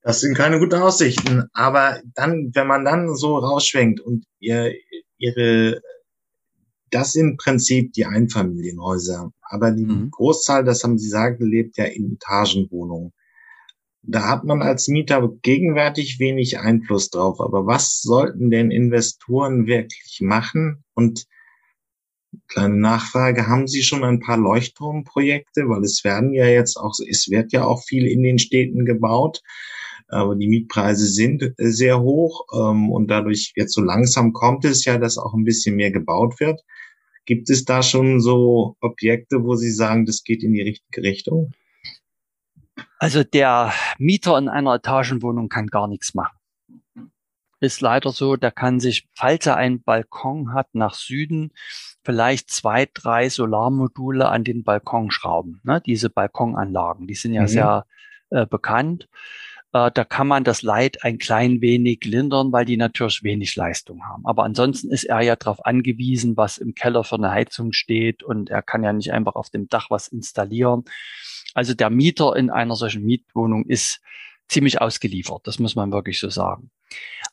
[0.03, 1.45] Das sind keine guten Aussichten.
[1.53, 4.73] Aber dann, wenn man dann so rausschwenkt und ihr,
[5.19, 5.81] ihre,
[6.91, 9.33] das sind im Prinzip die Einfamilienhäuser.
[9.43, 10.11] Aber die mhm.
[10.11, 13.13] Großzahl, das haben Sie gesagt, lebt ja in Etagenwohnungen.
[14.03, 17.41] Da hat man als Mieter gegenwärtig wenig Einfluss drauf.
[17.41, 20.85] Aber was sollten denn Investoren wirklich machen?
[20.95, 21.27] Und
[22.49, 25.69] kleine Nachfrage, haben Sie schon ein paar Leuchtturmprojekte?
[25.69, 29.43] Weil es werden ja jetzt auch, es wird ja auch viel in den Städten gebaut
[30.09, 34.85] aber die Mietpreise sind äh, sehr hoch ähm, und dadurch jetzt so langsam kommt es
[34.85, 36.63] ja, dass auch ein bisschen mehr gebaut wird.
[37.27, 41.53] Gibt es da schon so Objekte, wo Sie sagen, das geht in die richtige Richtung?
[42.99, 46.39] Also der Mieter in einer Etagenwohnung kann gar nichts machen.
[47.61, 51.53] Ist leider so, der kann sich, falls er einen Balkon hat, nach Süden
[52.09, 55.61] vielleicht zwei, drei Solarmodule an den Balkon schrauben.
[55.63, 55.83] Ne?
[55.85, 57.49] Diese Balkonanlagen, die sind ja mhm.
[57.49, 57.87] sehr
[58.31, 59.11] äh, bekannt.
[59.75, 64.07] Äh, da kann man das Leid ein klein wenig lindern, weil die natürlich wenig Leistung
[64.07, 64.25] haben.
[64.25, 68.49] Aber ansonsten ist er ja darauf angewiesen, was im Keller für eine Heizung steht und
[68.49, 70.85] er kann ja nicht einfach auf dem Dach was installieren.
[71.53, 74.01] Also der Mieter in einer solchen Mietwohnung ist
[74.49, 75.47] ziemlich ausgeliefert.
[75.47, 76.71] Das muss man wirklich so sagen.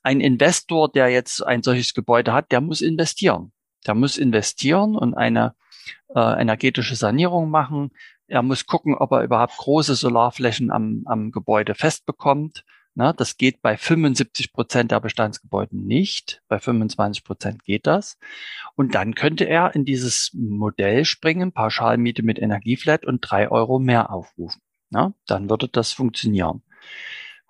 [0.04, 3.54] Ein Investor, der jetzt ein solches Gebäude hat, der muss investieren.
[3.86, 5.56] Der muss investieren und eine
[6.16, 7.92] äh, energetische Sanierung machen,
[8.28, 12.64] er muss gucken, ob er überhaupt große Solarflächen am, am Gebäude festbekommt.
[12.96, 16.42] Na, das geht bei 75 Prozent der Bestandsgebäude nicht.
[16.48, 18.18] Bei 25 Prozent geht das.
[18.76, 24.12] Und dann könnte er in dieses Modell springen, Pauschalmiete mit Energieflat und drei Euro mehr
[24.12, 24.62] aufrufen.
[24.90, 26.64] Na, dann würde das funktionieren.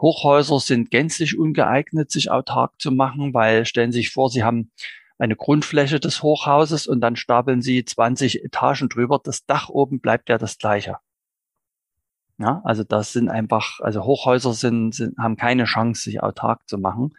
[0.02, 4.72] Hochhäuser sind gänzlich ungeeignet, sich autark zu machen, weil stellen Sie sich vor, Sie haben
[5.18, 9.20] eine Grundfläche des Hochhauses und dann stapeln sie 20 Etagen drüber.
[9.24, 10.98] Das Dach oben bleibt ja das gleiche.
[12.38, 16.78] Ja, also das sind einfach, also Hochhäuser sind, sind haben keine Chance, sich autark zu
[16.78, 17.14] machen.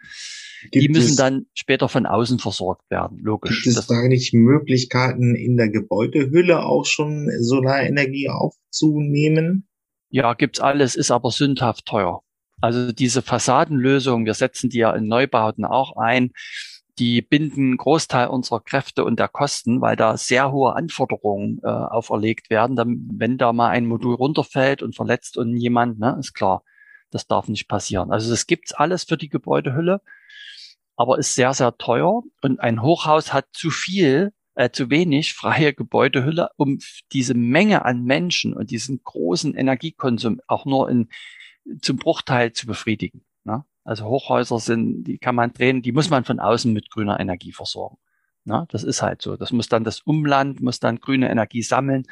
[0.71, 3.63] Gibt die müssen es, dann später von außen versorgt werden, logisch.
[3.63, 9.67] Gibt es da nicht Möglichkeiten, in der Gebäudehülle auch schon Solarenergie aufzunehmen?
[10.09, 12.21] Ja, gibt's alles, ist aber sündhaft teuer.
[12.61, 16.31] Also diese Fassadenlösung, wir setzen die ja in Neubauten auch ein,
[16.99, 22.49] die binden Großteil unserer Kräfte und der Kosten, weil da sehr hohe Anforderungen äh, auferlegt
[22.49, 22.75] werden.
[22.75, 26.63] Dann, wenn da mal ein Modul runterfällt und verletzt und jemand, ne, ist klar,
[27.11, 28.11] das darf nicht passieren.
[28.11, 30.01] Also es gibt's alles für die Gebäudehülle,
[30.95, 35.73] aber ist sehr, sehr teuer und ein Hochhaus hat zu viel, äh, zu wenig freie
[35.73, 36.79] Gebäudehülle, um
[37.13, 41.09] diese Menge an Menschen und diesen großen Energiekonsum auch nur in,
[41.81, 43.26] zum Bruchteil zu befriedigen.
[43.87, 47.53] Also Hochhäuser sind, die kann man drehen, die muss man von außen mit grüner Energie
[47.53, 47.97] versorgen.
[48.43, 49.37] Na, das ist halt so.
[49.37, 52.05] Das muss dann das Umland, muss dann grüne Energie sammeln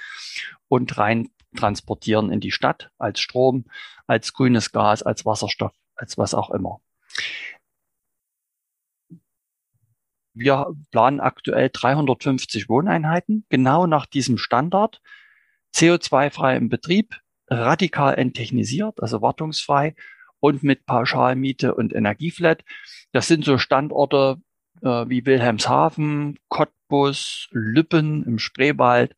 [0.70, 3.66] und rein transportieren in die Stadt als Strom,
[4.08, 6.80] als grünes Gas, als Wasserstoff, als was auch immer.
[10.34, 15.02] Wir planen aktuell 350 Wohneinheiten, genau nach diesem Standard.
[15.74, 19.94] CO2-frei im Betrieb, radikal enttechnisiert, also wartungsfrei
[20.46, 22.64] und mit Pauschalmiete und Energieflat.
[23.12, 24.38] Das sind so Standorte
[24.84, 29.16] äh, wie Wilhelmshaven, Cottbus, Lüppen im Spreewald.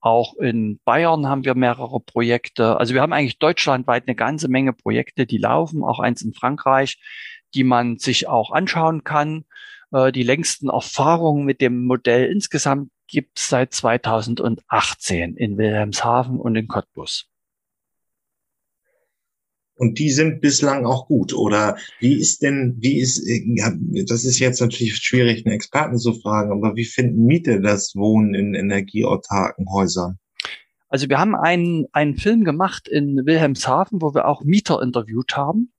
[0.00, 2.78] Auch in Bayern haben wir mehrere Projekte.
[2.78, 6.98] Also wir haben eigentlich deutschlandweit eine ganze Menge Projekte, die laufen, auch eins in Frankreich,
[7.54, 9.44] die man sich auch anschauen kann.
[9.92, 16.56] Äh, die längsten Erfahrungen mit dem Modell insgesamt gibt es seit 2018 in Wilhelmshaven und
[16.56, 17.30] in Cottbus.
[19.76, 21.34] Und die sind bislang auch gut.
[21.34, 23.72] Oder wie ist denn, wie ist, ja,
[24.08, 28.34] das ist jetzt natürlich schwierig, einen Experten zu fragen, aber wie finden Miete das Wohnen
[28.34, 30.18] in energieautarken Häusern?
[30.88, 35.72] Also wir haben einen, einen Film gemacht in Wilhelmshaven, wo wir auch Mieter interviewt haben.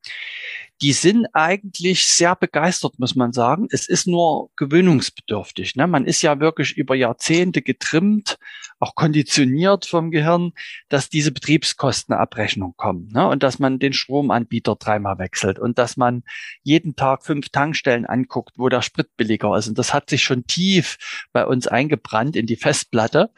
[0.82, 3.68] Die sind eigentlich sehr begeistert, muss man sagen.
[3.72, 5.76] Es ist nur gewöhnungsbedürftig.
[5.76, 5.88] Ne?
[5.88, 8.38] Man ist ja wirklich über Jahrzehnte getrimmt,
[8.80, 10.54] auch konditioniert vom Gehirn,
[10.88, 13.28] dass diese Betriebskostenabrechnung kommt ne?
[13.28, 16.24] und dass man den Stromanbieter dreimal wechselt und dass man
[16.62, 19.68] jeden Tag fünf Tankstellen anguckt, wo der Sprit billiger ist.
[19.68, 23.32] Und das hat sich schon tief bei uns eingebrannt in die Festplatte.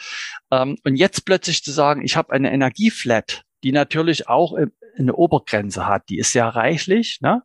[0.51, 4.53] Ähm, und jetzt plötzlich zu sagen, ich habe eine Energieflat, die natürlich auch
[4.99, 6.09] eine Obergrenze hat.
[6.09, 7.43] Die ist sehr reichlich, ne?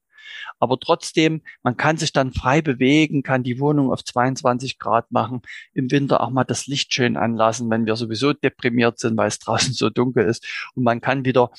[0.59, 5.43] Aber trotzdem, man kann sich dann frei bewegen, kann die Wohnung auf 22 Grad machen,
[5.73, 9.39] im Winter auch mal das Licht schön anlassen, wenn wir sowieso deprimiert sind, weil es
[9.41, 10.47] draußen so dunkel ist.
[10.75, 11.51] Und man kann wieder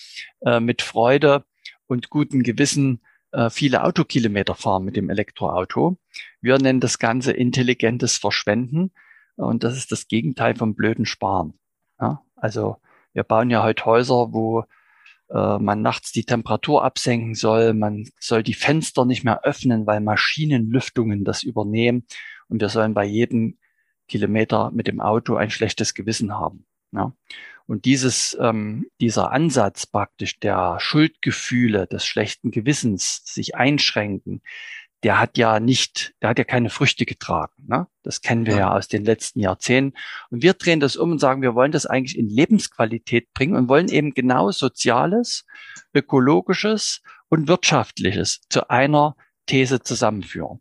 [0.41, 1.45] äh, mit Freude
[1.87, 5.97] und gutem Gewissen äh, viele Autokilometer fahren mit dem Elektroauto.
[6.41, 8.91] Wir nennen das Ganze intelligentes Verschwenden.
[9.35, 11.59] Und das ist das Gegenteil vom blöden Sparen.
[11.99, 12.23] Ja?
[12.35, 12.77] Also
[13.13, 14.63] wir bauen ja heute Häuser, wo
[15.29, 20.01] äh, man nachts die Temperatur absenken soll, man soll die Fenster nicht mehr öffnen, weil
[20.01, 22.05] Maschinenlüftungen das übernehmen
[22.47, 23.57] und wir sollen bei jedem
[24.07, 26.65] Kilometer mit dem Auto ein schlechtes Gewissen haben.
[26.91, 27.13] Ja.
[27.67, 34.43] Und dieses, ähm, dieser Ansatz praktisch der Schuldgefühle, des schlechten Gewissens, sich einschränken,
[35.05, 37.53] der hat ja nicht, der hat ja keine Früchte getragen.
[37.67, 37.85] Ne?
[38.01, 38.59] Das kennen wir ja.
[38.59, 38.71] ja.
[38.75, 39.95] aus den letzten Jahrzehnten.
[40.31, 43.69] Und wir drehen das um und sagen, wir wollen das eigentlich in Lebensqualität bringen und
[43.69, 45.45] wollen eben genau Soziales,
[45.93, 49.15] Ökologisches und Wirtschaftliches zu einer
[49.45, 50.59] These zusammenführen.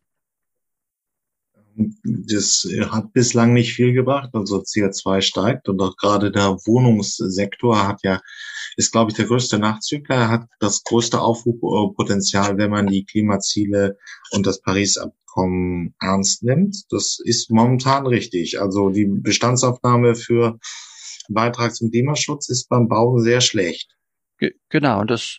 [2.04, 4.28] Das hat bislang nicht viel gebracht.
[4.35, 8.20] Also CO2 steigt und auch gerade der Wohnungssektor hat ja
[8.76, 13.96] ist, glaube ich, der größte Nachzügler, hat das größte Aufrufpotenzial, wenn man die Klimaziele
[14.30, 16.84] und das Paris-Abkommen ernst nimmt.
[16.90, 18.60] Das ist momentan richtig.
[18.60, 20.58] Also die Bestandsaufnahme für
[21.28, 23.94] Beitrag zum Klimaschutz ist beim Bau sehr schlecht.
[24.68, 25.38] Genau, und das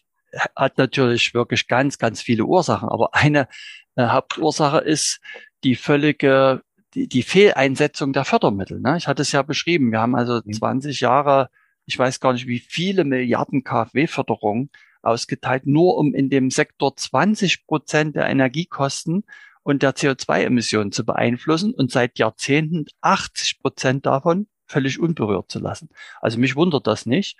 [0.55, 2.89] hat natürlich wirklich ganz, ganz viele Ursachen.
[2.89, 3.47] Aber eine
[3.95, 5.19] äh, Hauptursache ist
[5.63, 6.61] die völlige,
[6.93, 8.79] die, die Fehleinsetzung der Fördermittel.
[8.79, 8.97] Ne?
[8.97, 9.91] Ich hatte es ja beschrieben.
[9.91, 11.03] Wir haben also 20 mhm.
[11.03, 11.49] Jahre
[11.85, 14.69] ich weiß gar nicht, wie viele Milliarden KfW-Förderung
[15.01, 19.23] ausgeteilt, nur um in dem Sektor 20 Prozent der Energiekosten
[19.63, 25.89] und der CO2-Emissionen zu beeinflussen und seit Jahrzehnten 80 Prozent davon völlig unberührt zu lassen.
[26.21, 27.37] Also mich wundert das nicht.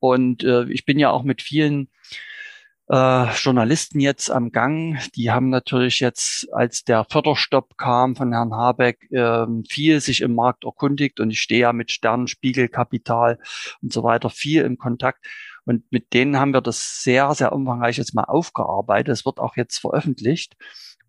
[0.00, 1.88] Und äh, ich bin ja auch mit vielen
[2.88, 4.98] äh, Journalisten jetzt am Gang.
[5.14, 10.34] Die haben natürlich jetzt, als der Förderstopp kam von Herrn Habeck, äh, viel sich im
[10.34, 13.38] Markt erkundigt und ich stehe ja mit Sternenspiegelkapital
[13.82, 15.26] und so weiter viel im Kontakt.
[15.64, 19.12] Und mit denen haben wir das sehr, sehr umfangreich jetzt mal aufgearbeitet.
[19.12, 20.56] Es wird auch jetzt veröffentlicht.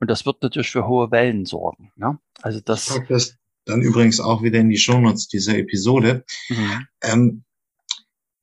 [0.02, 1.92] Und das wird natürlich für hohe Wellen sorgen.
[1.96, 2.20] Ne?
[2.42, 3.00] Also das.
[3.08, 6.26] das dann übrigens auch wieder in die Shownotes dieser Episode.
[6.50, 6.88] Mhm.
[7.04, 7.44] Ähm,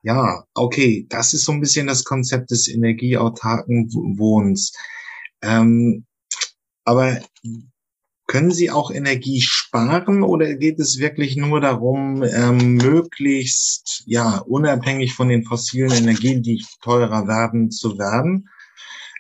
[0.06, 4.72] ja, okay, das ist so ein bisschen das Konzept des energieautarken Wohnens.
[5.42, 6.06] Ähm,
[6.84, 7.20] aber
[8.28, 15.12] können Sie auch Energie sparen oder geht es wirklich nur darum, ähm, möglichst ja unabhängig
[15.12, 18.48] von den fossilen Energien, die teurer werden, zu werden?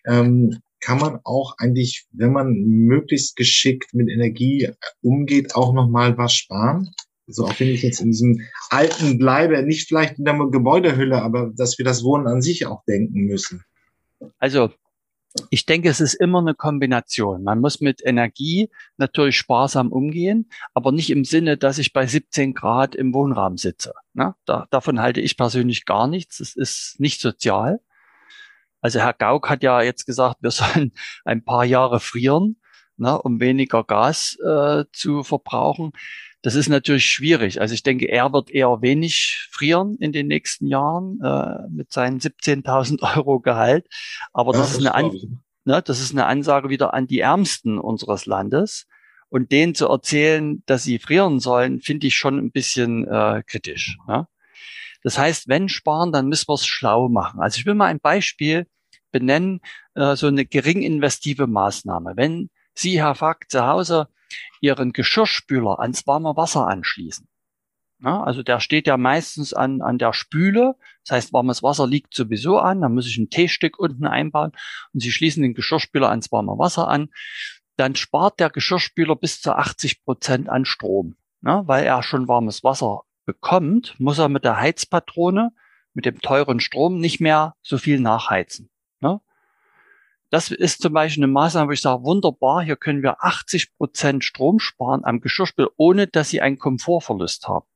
[0.06, 4.70] Ähm, kann man auch eigentlich, wenn man möglichst geschickt mit Energie
[5.02, 6.92] umgeht, auch noch mal was sparen?
[7.28, 11.52] So, auch wenn ich jetzt in diesem alten bleibe, nicht vielleicht in der Gebäudehülle, aber
[11.56, 13.64] dass wir das Wohnen an sich auch denken müssen.
[14.38, 14.70] Also,
[15.50, 17.42] ich denke, es ist immer eine Kombination.
[17.42, 22.54] Man muss mit Energie natürlich sparsam umgehen, aber nicht im Sinne, dass ich bei 17
[22.54, 23.92] Grad im Wohnraum sitze.
[24.14, 24.34] Ne?
[24.46, 26.40] Da, davon halte ich persönlich gar nichts.
[26.40, 27.80] Es ist nicht sozial.
[28.80, 30.92] Also Herr Gauck hat ja jetzt gesagt, wir sollen
[31.24, 32.60] ein paar Jahre frieren,
[32.96, 35.92] ne, um weniger Gas äh, zu verbrauchen.
[36.46, 37.60] Das ist natürlich schwierig.
[37.60, 42.20] Also ich denke, er wird eher wenig frieren in den nächsten Jahren äh, mit seinen
[42.20, 43.88] 17.000 Euro Gehalt.
[44.32, 47.18] Aber ja, das, das, ist eine An ne, das ist eine Ansage wieder an die
[47.18, 48.86] Ärmsten unseres Landes.
[49.28, 53.98] Und denen zu erzählen, dass sie frieren sollen, finde ich schon ein bisschen äh, kritisch.
[54.06, 54.28] Ne?
[55.02, 57.40] Das heißt, wenn sparen, dann müssen wir es schlau machen.
[57.40, 58.68] Also ich will mal ein Beispiel
[59.10, 59.58] benennen,
[59.96, 62.12] äh, so eine gering investive Maßnahme.
[62.14, 64.06] Wenn Sie, Herr Fack, zu Hause
[64.60, 67.28] ihren Geschirrspüler ans warme Wasser anschließen.
[68.02, 70.74] Ja, also der steht ja meistens an, an der Spüle.
[71.04, 72.82] Das heißt, warmes Wasser liegt sowieso an.
[72.82, 74.52] Da muss ich ein T-Stück unten einbauen
[74.92, 77.08] und Sie schließen den Geschirrspüler ans warme Wasser an.
[77.76, 81.16] Dann spart der Geschirrspüler bis zu 80 Prozent an Strom.
[81.42, 85.52] Ja, weil er schon warmes Wasser bekommt, muss er mit der Heizpatrone,
[85.92, 88.70] mit dem teuren Strom nicht mehr so viel nachheizen.
[90.30, 94.24] Das ist zum Beispiel eine Maßnahme, wo ich sage, wunderbar, hier können wir 80 Prozent
[94.24, 97.66] Strom sparen am Geschirrspül, ohne dass Sie einen Komfortverlust haben.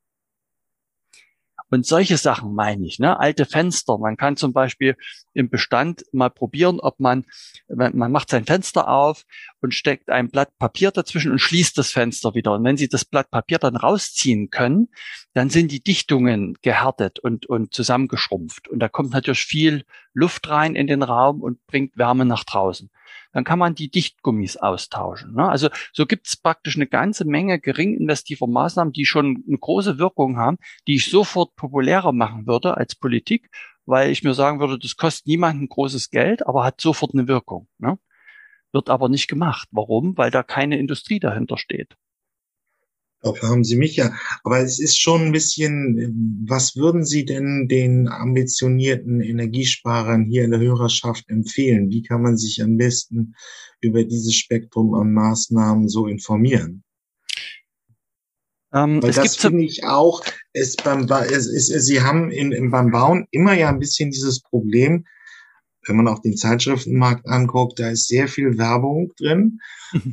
[1.70, 3.18] Und solche Sachen meine ich, ne?
[3.18, 3.96] Alte Fenster.
[3.98, 4.96] Man kann zum Beispiel
[5.32, 7.24] im Bestand mal probieren, ob man,
[7.68, 9.24] man macht sein Fenster auf
[9.60, 12.52] und steckt ein Blatt Papier dazwischen und schließt das Fenster wieder.
[12.54, 14.88] Und wenn Sie das Blatt Papier dann rausziehen können,
[15.32, 18.66] dann sind die Dichtungen gehärtet und, und zusammengeschrumpft.
[18.68, 22.90] Und da kommt natürlich viel Luft rein in den Raum und bringt Wärme nach draußen
[23.32, 25.34] dann kann man die Dichtgummis austauschen.
[25.34, 25.48] Ne?
[25.48, 29.98] Also so gibt es praktisch eine ganze Menge gering investiver Maßnahmen, die schon eine große
[29.98, 33.50] Wirkung haben, die ich sofort populärer machen würde als Politik,
[33.86, 37.68] weil ich mir sagen würde, das kostet niemanden großes Geld, aber hat sofort eine Wirkung.
[37.78, 37.98] Ne?
[38.72, 39.68] Wird aber nicht gemacht.
[39.72, 40.16] Warum?
[40.16, 41.96] Weil da keine Industrie dahinter steht.
[43.22, 44.14] Dafür haben Sie mich ja.
[44.44, 50.52] Aber es ist schon ein bisschen, was würden Sie denn den ambitionierten Energiesparern hier in
[50.52, 51.90] der Hörerschaft empfehlen?
[51.90, 53.34] Wie kann man sich am besten
[53.80, 56.82] über dieses Spektrum an Maßnahmen so informieren?
[58.72, 63.26] Ähm, Weil das finde ich auch, es beim, es, es, Sie haben in, beim Bauen
[63.30, 65.04] immer ja ein bisschen dieses Problem,
[65.90, 69.60] wenn man auch den Zeitschriftenmarkt anguckt, da ist sehr viel Werbung drin.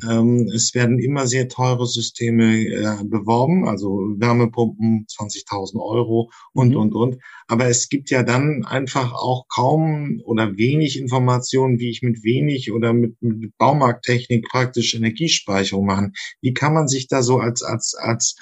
[0.10, 6.78] ähm, es werden immer sehr teure Systeme äh, beworben, also Wärmepumpen 20.000 Euro und, mhm.
[6.78, 7.18] und, und.
[7.48, 12.72] Aber es gibt ja dann einfach auch kaum oder wenig Informationen, wie ich mit wenig
[12.72, 16.14] oder mit, mit Baumarkttechnik praktisch Energiespeicherung machen.
[16.42, 18.36] Wie kann man sich da so als, als, als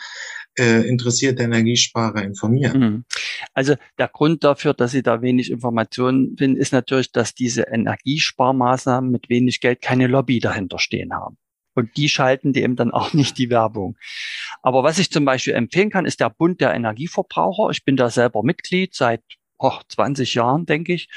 [0.58, 2.80] äh, interessierte Energiesparer informieren.
[2.80, 3.06] Mhm.
[3.54, 9.12] Also der Grund dafür, dass Sie da wenig Informationen finden, ist natürlich, dass diese Energiesparmaßnahmen
[9.12, 11.38] mit wenig Geld keine Lobby dahinter stehen haben.
[11.74, 13.98] Und die schalten eben dann auch nicht die Werbung.
[14.62, 17.70] Aber was ich zum Beispiel empfehlen kann, ist der Bund der Energieverbraucher.
[17.72, 19.22] Ich bin da selber Mitglied seit
[19.58, 21.10] oh, 20 Jahren, denke ich,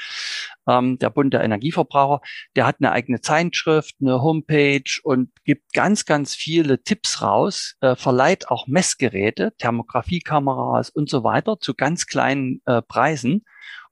[0.67, 2.21] ähm, der Bund der Energieverbraucher,
[2.55, 7.95] der hat eine eigene Zeitschrift, eine Homepage und gibt ganz, ganz viele Tipps raus, äh,
[7.95, 13.45] verleiht auch Messgeräte, Thermografiekameras und so weiter zu ganz kleinen äh, Preisen,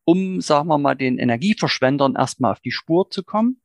[0.03, 3.61] um, sagen wir mal, den Energieverschwendern erstmal auf die Spur zu kommen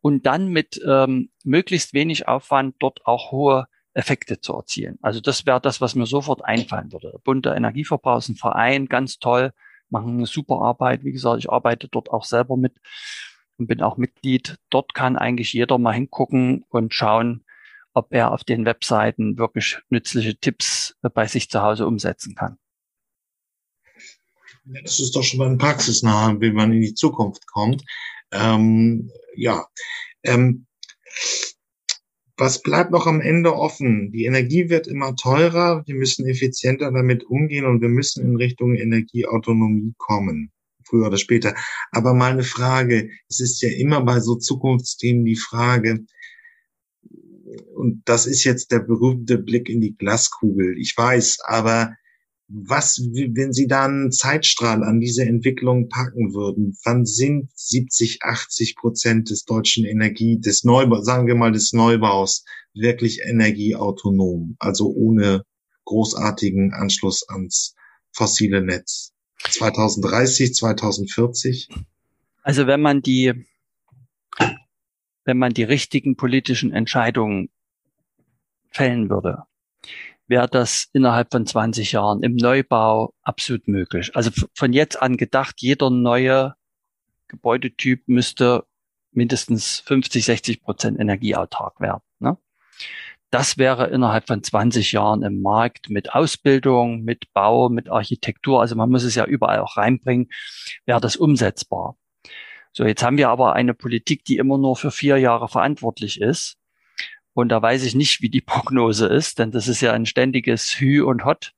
[0.00, 4.98] und dann mit ähm, möglichst wenig Aufwand dort auch hohe Effekte zu erzielen.
[5.02, 7.20] Also das wäre das, was mir sofort einfallen würde.
[7.40, 9.52] Der Energieverbraucher ist ein Verein, ganz toll,
[9.90, 11.04] machen eine super Arbeit.
[11.04, 12.74] Wie gesagt, ich arbeite dort auch selber mit
[13.56, 14.58] und bin auch Mitglied.
[14.70, 17.44] Dort kann eigentlich jeder mal hingucken und schauen,
[17.92, 22.58] ob er auf den Webseiten wirklich nützliche Tipps bei sich zu Hause umsetzen kann.
[24.82, 27.82] Das ist doch schon mal ein praxisnah, wie man in die Zukunft kommt.
[28.30, 29.66] Ähm, ja,
[30.22, 30.66] ähm,
[32.38, 34.12] was bleibt noch am Ende offen?
[34.12, 38.76] Die Energie wird immer teurer, wir müssen effizienter damit umgehen und wir müssen in Richtung
[38.76, 40.52] Energieautonomie kommen,
[40.84, 41.54] früher oder später.
[41.90, 46.04] Aber mal eine Frage, es ist ja immer bei so Zukunftsthemen die Frage,
[47.74, 51.94] und das ist jetzt der berühmte Blick in die Glaskugel, ich weiß, aber
[52.48, 58.76] was, wenn Sie da einen Zeitstrahl an diese Entwicklung packen würden, wann sind 70, 80
[58.76, 65.44] Prozent des deutschen Energie, des Neubaus, sagen wir mal des Neubaus, wirklich energieautonom, also ohne
[65.84, 67.74] großartigen Anschluss ans
[68.12, 69.12] fossile Netz?
[69.50, 71.68] 2030, 2040?
[72.42, 73.46] Also wenn man die,
[75.24, 77.50] wenn man die richtigen politischen Entscheidungen
[78.70, 79.44] fällen würde,
[80.28, 84.14] wäre das innerhalb von 20 Jahren im Neubau absolut möglich.
[84.14, 86.54] Also von jetzt an gedacht, jeder neue
[87.28, 88.64] Gebäudetyp müsste
[89.10, 92.02] mindestens 50, 60 Prozent energieautark werden.
[92.20, 92.36] Ne?
[93.30, 98.74] Das wäre innerhalb von 20 Jahren im Markt mit Ausbildung, mit Bau, mit Architektur, also
[98.74, 100.28] man muss es ja überall auch reinbringen,
[100.86, 101.96] wäre das umsetzbar.
[102.72, 106.56] So, jetzt haben wir aber eine Politik, die immer nur für vier Jahre verantwortlich ist.
[107.38, 110.80] Und da weiß ich nicht, wie die Prognose ist, denn das ist ja ein ständiges
[110.80, 111.54] Hü und Hot.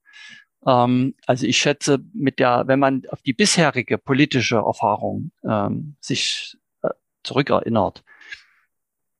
[0.66, 6.58] Ähm, also ich schätze, mit der, wenn man auf die bisherige politische Erfahrung ähm, sich
[6.82, 6.90] äh,
[7.22, 8.04] zurückerinnert,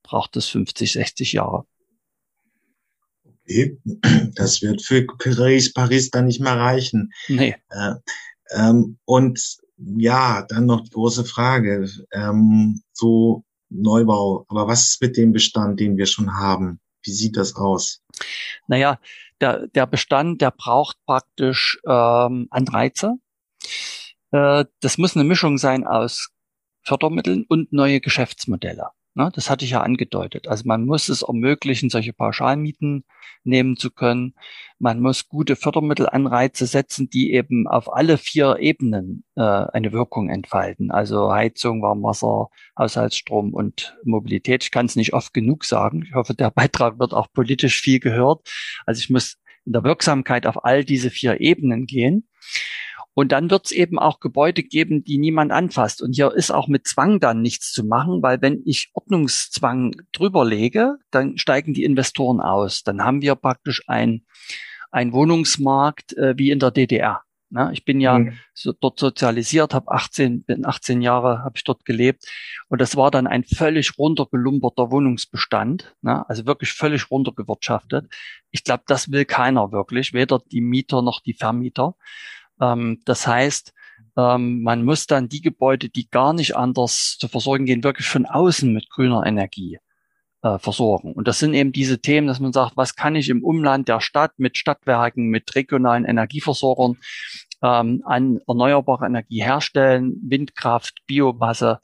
[0.02, 1.64] braucht es 50, 60 Jahre.
[3.24, 3.78] Okay,
[4.34, 7.10] das wird für Paris, Paris dann nicht mehr reichen.
[7.28, 7.56] Nee.
[7.70, 7.94] Äh,
[8.50, 11.88] ähm, und ja, dann noch die große Frage.
[12.12, 14.44] Ähm, so Neubau.
[14.48, 16.80] Aber was ist mit dem Bestand, den wir schon haben?
[17.02, 18.02] Wie sieht das aus?
[18.66, 18.98] Naja,
[19.40, 23.14] der, der Bestand, der braucht praktisch ähm, Anreize.
[24.32, 26.30] Äh, das muss eine Mischung sein aus
[26.82, 28.90] Fördermitteln und neue Geschäftsmodelle.
[29.14, 30.46] Ne, das hatte ich ja angedeutet.
[30.46, 33.04] Also man muss es ermöglichen, solche Pauschalmieten
[33.42, 34.34] nehmen zu können.
[34.78, 40.92] Man muss gute Fördermittelanreize setzen, die eben auf alle vier Ebenen äh, eine Wirkung entfalten.
[40.92, 44.62] Also Heizung, Warmwasser, Haushaltsstrom und Mobilität.
[44.62, 46.04] Ich kann es nicht oft genug sagen.
[46.06, 48.48] Ich hoffe, der Beitrag wird auch politisch viel gehört.
[48.86, 52.28] Also ich muss in der Wirksamkeit auf all diese vier Ebenen gehen.
[53.14, 56.00] Und dann wird es eben auch Gebäude geben, die niemand anfasst.
[56.02, 60.44] Und hier ist auch mit Zwang dann nichts zu machen, weil wenn ich Ordnungszwang drüber
[60.44, 62.82] lege, dann steigen die Investoren aus.
[62.82, 64.22] Dann haben wir praktisch ein,
[64.90, 67.22] ein Wohnungsmarkt äh, wie in der DDR.
[67.50, 67.70] Ne?
[67.72, 68.38] Ich bin ja mhm.
[68.54, 72.24] so dort sozialisiert, habe 18, bin 18 Jahre habe ich dort gelebt
[72.68, 76.28] und das war dann ein völlig runtergelumperter Wohnungsbestand, ne?
[76.28, 78.06] also wirklich völlig runtergewirtschaftet.
[78.52, 81.96] Ich glaube, das will keiner wirklich, weder die Mieter noch die Vermieter.
[82.60, 83.72] Ähm, das heißt,
[84.16, 88.26] ähm, man muss dann die Gebäude, die gar nicht anders zu versorgen gehen, wirklich von
[88.26, 89.78] außen mit grüner Energie
[90.42, 91.12] äh, versorgen.
[91.12, 94.00] Und das sind eben diese Themen, dass man sagt, was kann ich im Umland der
[94.00, 96.98] Stadt mit Stadtwerken, mit regionalen Energieversorgern
[97.62, 101.80] ähm, an erneuerbare Energie herstellen, Windkraft, Biomasse,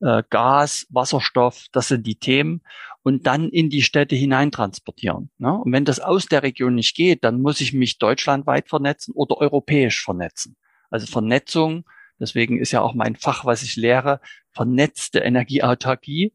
[0.00, 2.62] äh, Gas, Wasserstoff, das sind die Themen
[3.02, 5.30] und dann in die Städte hineintransportieren.
[5.38, 5.52] Ne?
[5.52, 9.38] Und wenn das aus der Region nicht geht, dann muss ich mich deutschlandweit vernetzen oder
[9.38, 10.56] europäisch vernetzen.
[10.90, 11.84] Also Vernetzung,
[12.18, 14.20] deswegen ist ja auch mein Fach, was ich lehre,
[14.52, 16.34] vernetzte Energieautarkie,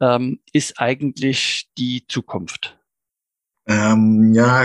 [0.00, 2.77] ähm, ist eigentlich die Zukunft.
[3.68, 4.64] Ähm, ja,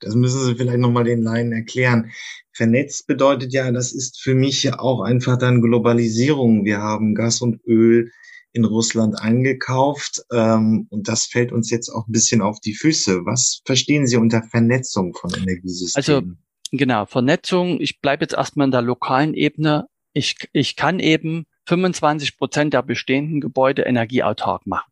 [0.00, 2.10] das müssen Sie vielleicht nochmal den Laien erklären.
[2.52, 6.64] Vernetzt bedeutet ja, das ist für mich ja auch einfach dann Globalisierung.
[6.64, 8.10] Wir haben Gas und Öl
[8.52, 13.26] in Russland eingekauft ähm, und das fällt uns jetzt auch ein bisschen auf die Füße.
[13.26, 15.96] Was verstehen Sie unter Vernetzung von Energiesystemen?
[15.96, 19.88] Also genau, Vernetzung, ich bleibe jetzt erstmal in der lokalen Ebene.
[20.14, 24.90] Ich, ich kann eben 25 Prozent der bestehenden Gebäude energieautark machen.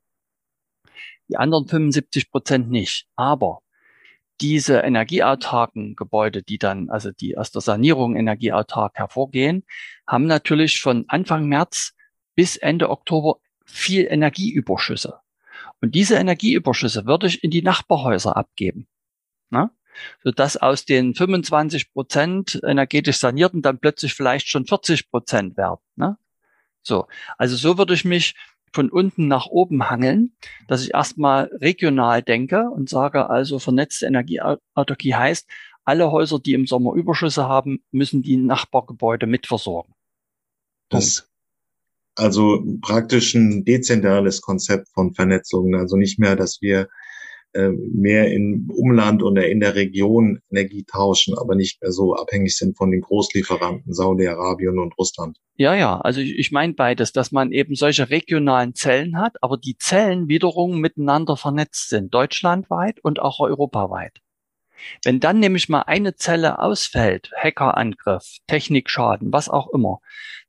[1.28, 3.06] Die anderen 75 Prozent nicht.
[3.16, 3.60] Aber
[4.40, 9.64] diese energieautarken Gebäude, die dann, also die aus der Sanierung energieautark hervorgehen,
[10.06, 11.94] haben natürlich von Anfang März
[12.34, 15.20] bis Ende Oktober viel Energieüberschüsse.
[15.80, 18.88] Und diese Energieüberschüsse würde ich in die Nachbarhäuser abgeben.
[19.50, 19.70] Ne?
[20.22, 25.80] Sodass aus den 25 Prozent energetisch sanierten dann plötzlich vielleicht schon 40 Prozent werden.
[25.94, 26.16] Ne?
[26.82, 27.06] So.
[27.38, 28.34] Also so würde ich mich
[28.74, 30.32] von unten nach oben hangeln,
[30.68, 35.48] dass ich erstmal regional denke und sage also vernetzte Energieautarkie heißt,
[35.84, 39.94] alle Häuser, die im Sommer Überschüsse haben, müssen die Nachbargebäude mitversorgen.
[40.88, 41.28] Das
[42.16, 46.88] also praktisch ein dezentrales Konzept von Vernetzung, also nicht mehr, dass wir
[47.54, 52.76] mehr im Umland oder in der Region Energie tauschen, aber nicht mehr so abhängig sind
[52.76, 55.38] von den Großlieferanten Saudi-Arabien und Russland.
[55.56, 59.56] Ja, ja, also ich, ich meine beides, dass man eben solche regionalen Zellen hat, aber
[59.56, 64.20] die Zellen wiederum miteinander vernetzt sind, deutschlandweit und auch europaweit.
[65.04, 70.00] Wenn dann nämlich mal eine Zelle ausfällt, Hackerangriff, Technikschaden, was auch immer,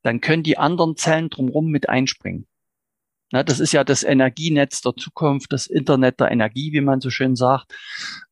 [0.01, 2.47] dann können die anderen Zellen drumherum mit einspringen.
[3.31, 7.09] Na, das ist ja das Energienetz der Zukunft, das Internet der Energie, wie man so
[7.09, 7.73] schön sagt,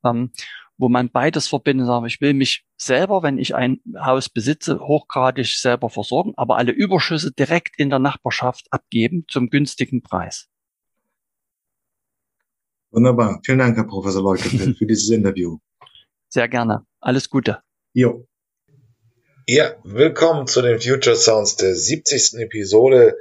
[0.03, 0.31] ähm,
[0.77, 1.87] wo man beides verbindet.
[1.87, 6.71] Sagt, ich will mich selber, wenn ich ein Haus besitze, hochgradig selber versorgen, aber alle
[6.71, 10.49] Überschüsse direkt in der Nachbarschaft abgeben zum günstigen Preis.
[12.91, 13.39] Wunderbar.
[13.43, 15.57] Vielen Dank, Herr Professor Leuke, für dieses Interview.
[16.29, 16.85] Sehr gerne.
[16.99, 17.59] Alles Gute.
[17.93, 18.27] Jo.
[19.45, 22.39] Ja, willkommen zu den Future Sounds der 70.
[22.39, 23.17] Episode.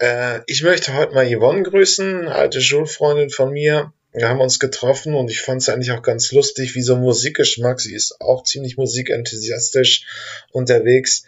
[0.00, 3.92] Äh, ich möchte heute mal Yvonne grüßen, alte Schulfreundin von mir.
[4.12, 7.80] Wir haben uns getroffen und ich fand es eigentlich auch ganz lustig, wie so Musikgeschmack.
[7.80, 10.06] Sie ist auch ziemlich musikenthusiastisch
[10.50, 11.22] unterwegs,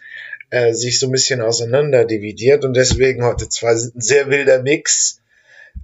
[0.49, 5.21] äh, sich so ein bisschen auseinander dividiert und deswegen heute zwei sehr wilder Mix.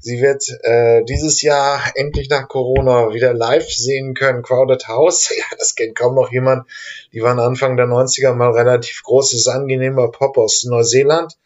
[0.04, 4.44] Sie wird äh, dieses Jahr endlich nach Corona wieder live sehen können.
[4.44, 6.68] Crowded House, ja, das kennt kaum noch jemand.
[7.14, 11.38] Die waren Anfang der 90er mal relativ großes, angenehmer Pop aus Neuseeland.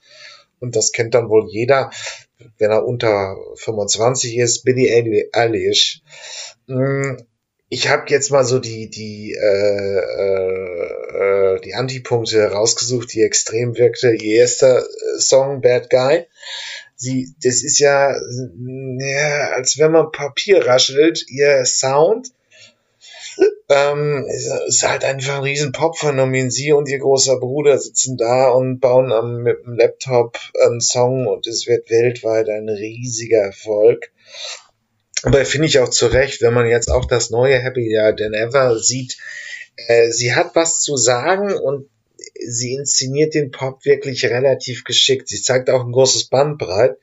[0.59, 1.91] Und das kennt dann wohl jeder,
[2.57, 4.63] wenn er unter 25 ist.
[4.63, 6.01] Billy Eilish.
[6.67, 7.17] Hm,
[7.69, 14.13] ich habe jetzt mal so die die äh, äh, die Antipunkte rausgesucht, die extrem wirkte.
[14.13, 14.83] Ihr erster
[15.19, 16.25] Song Bad Guy
[16.97, 22.31] sie, das ist ja, ja, als wenn man Papier raschelt, ihr Sound,
[23.69, 24.25] ähm,
[24.67, 26.49] ist halt einfach ein riesen Pop-Phänomen.
[26.49, 31.27] Sie und ihr großer Bruder sitzen da und bauen am, mit dem Laptop einen Song
[31.27, 34.11] und es wird weltweit ein riesiger Erfolg.
[35.23, 38.77] Aber finde ich auch zu Recht, wenn man jetzt auch das neue Happy Than Ever
[38.79, 39.17] sieht,
[39.75, 41.89] äh, sie hat was zu sagen und
[42.45, 45.29] sie inszeniert den Pop wirklich relativ geschickt.
[45.29, 46.97] Sie zeigt auch ein großes Bandbreit.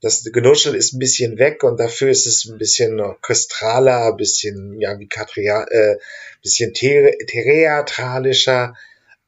[0.00, 4.80] Das Genuschel ist ein bisschen weg und dafür ist es ein bisschen orchestraler, ein bisschen,
[4.80, 5.96] ja, wie Katria, äh,
[6.42, 8.74] bisschen theatralischer.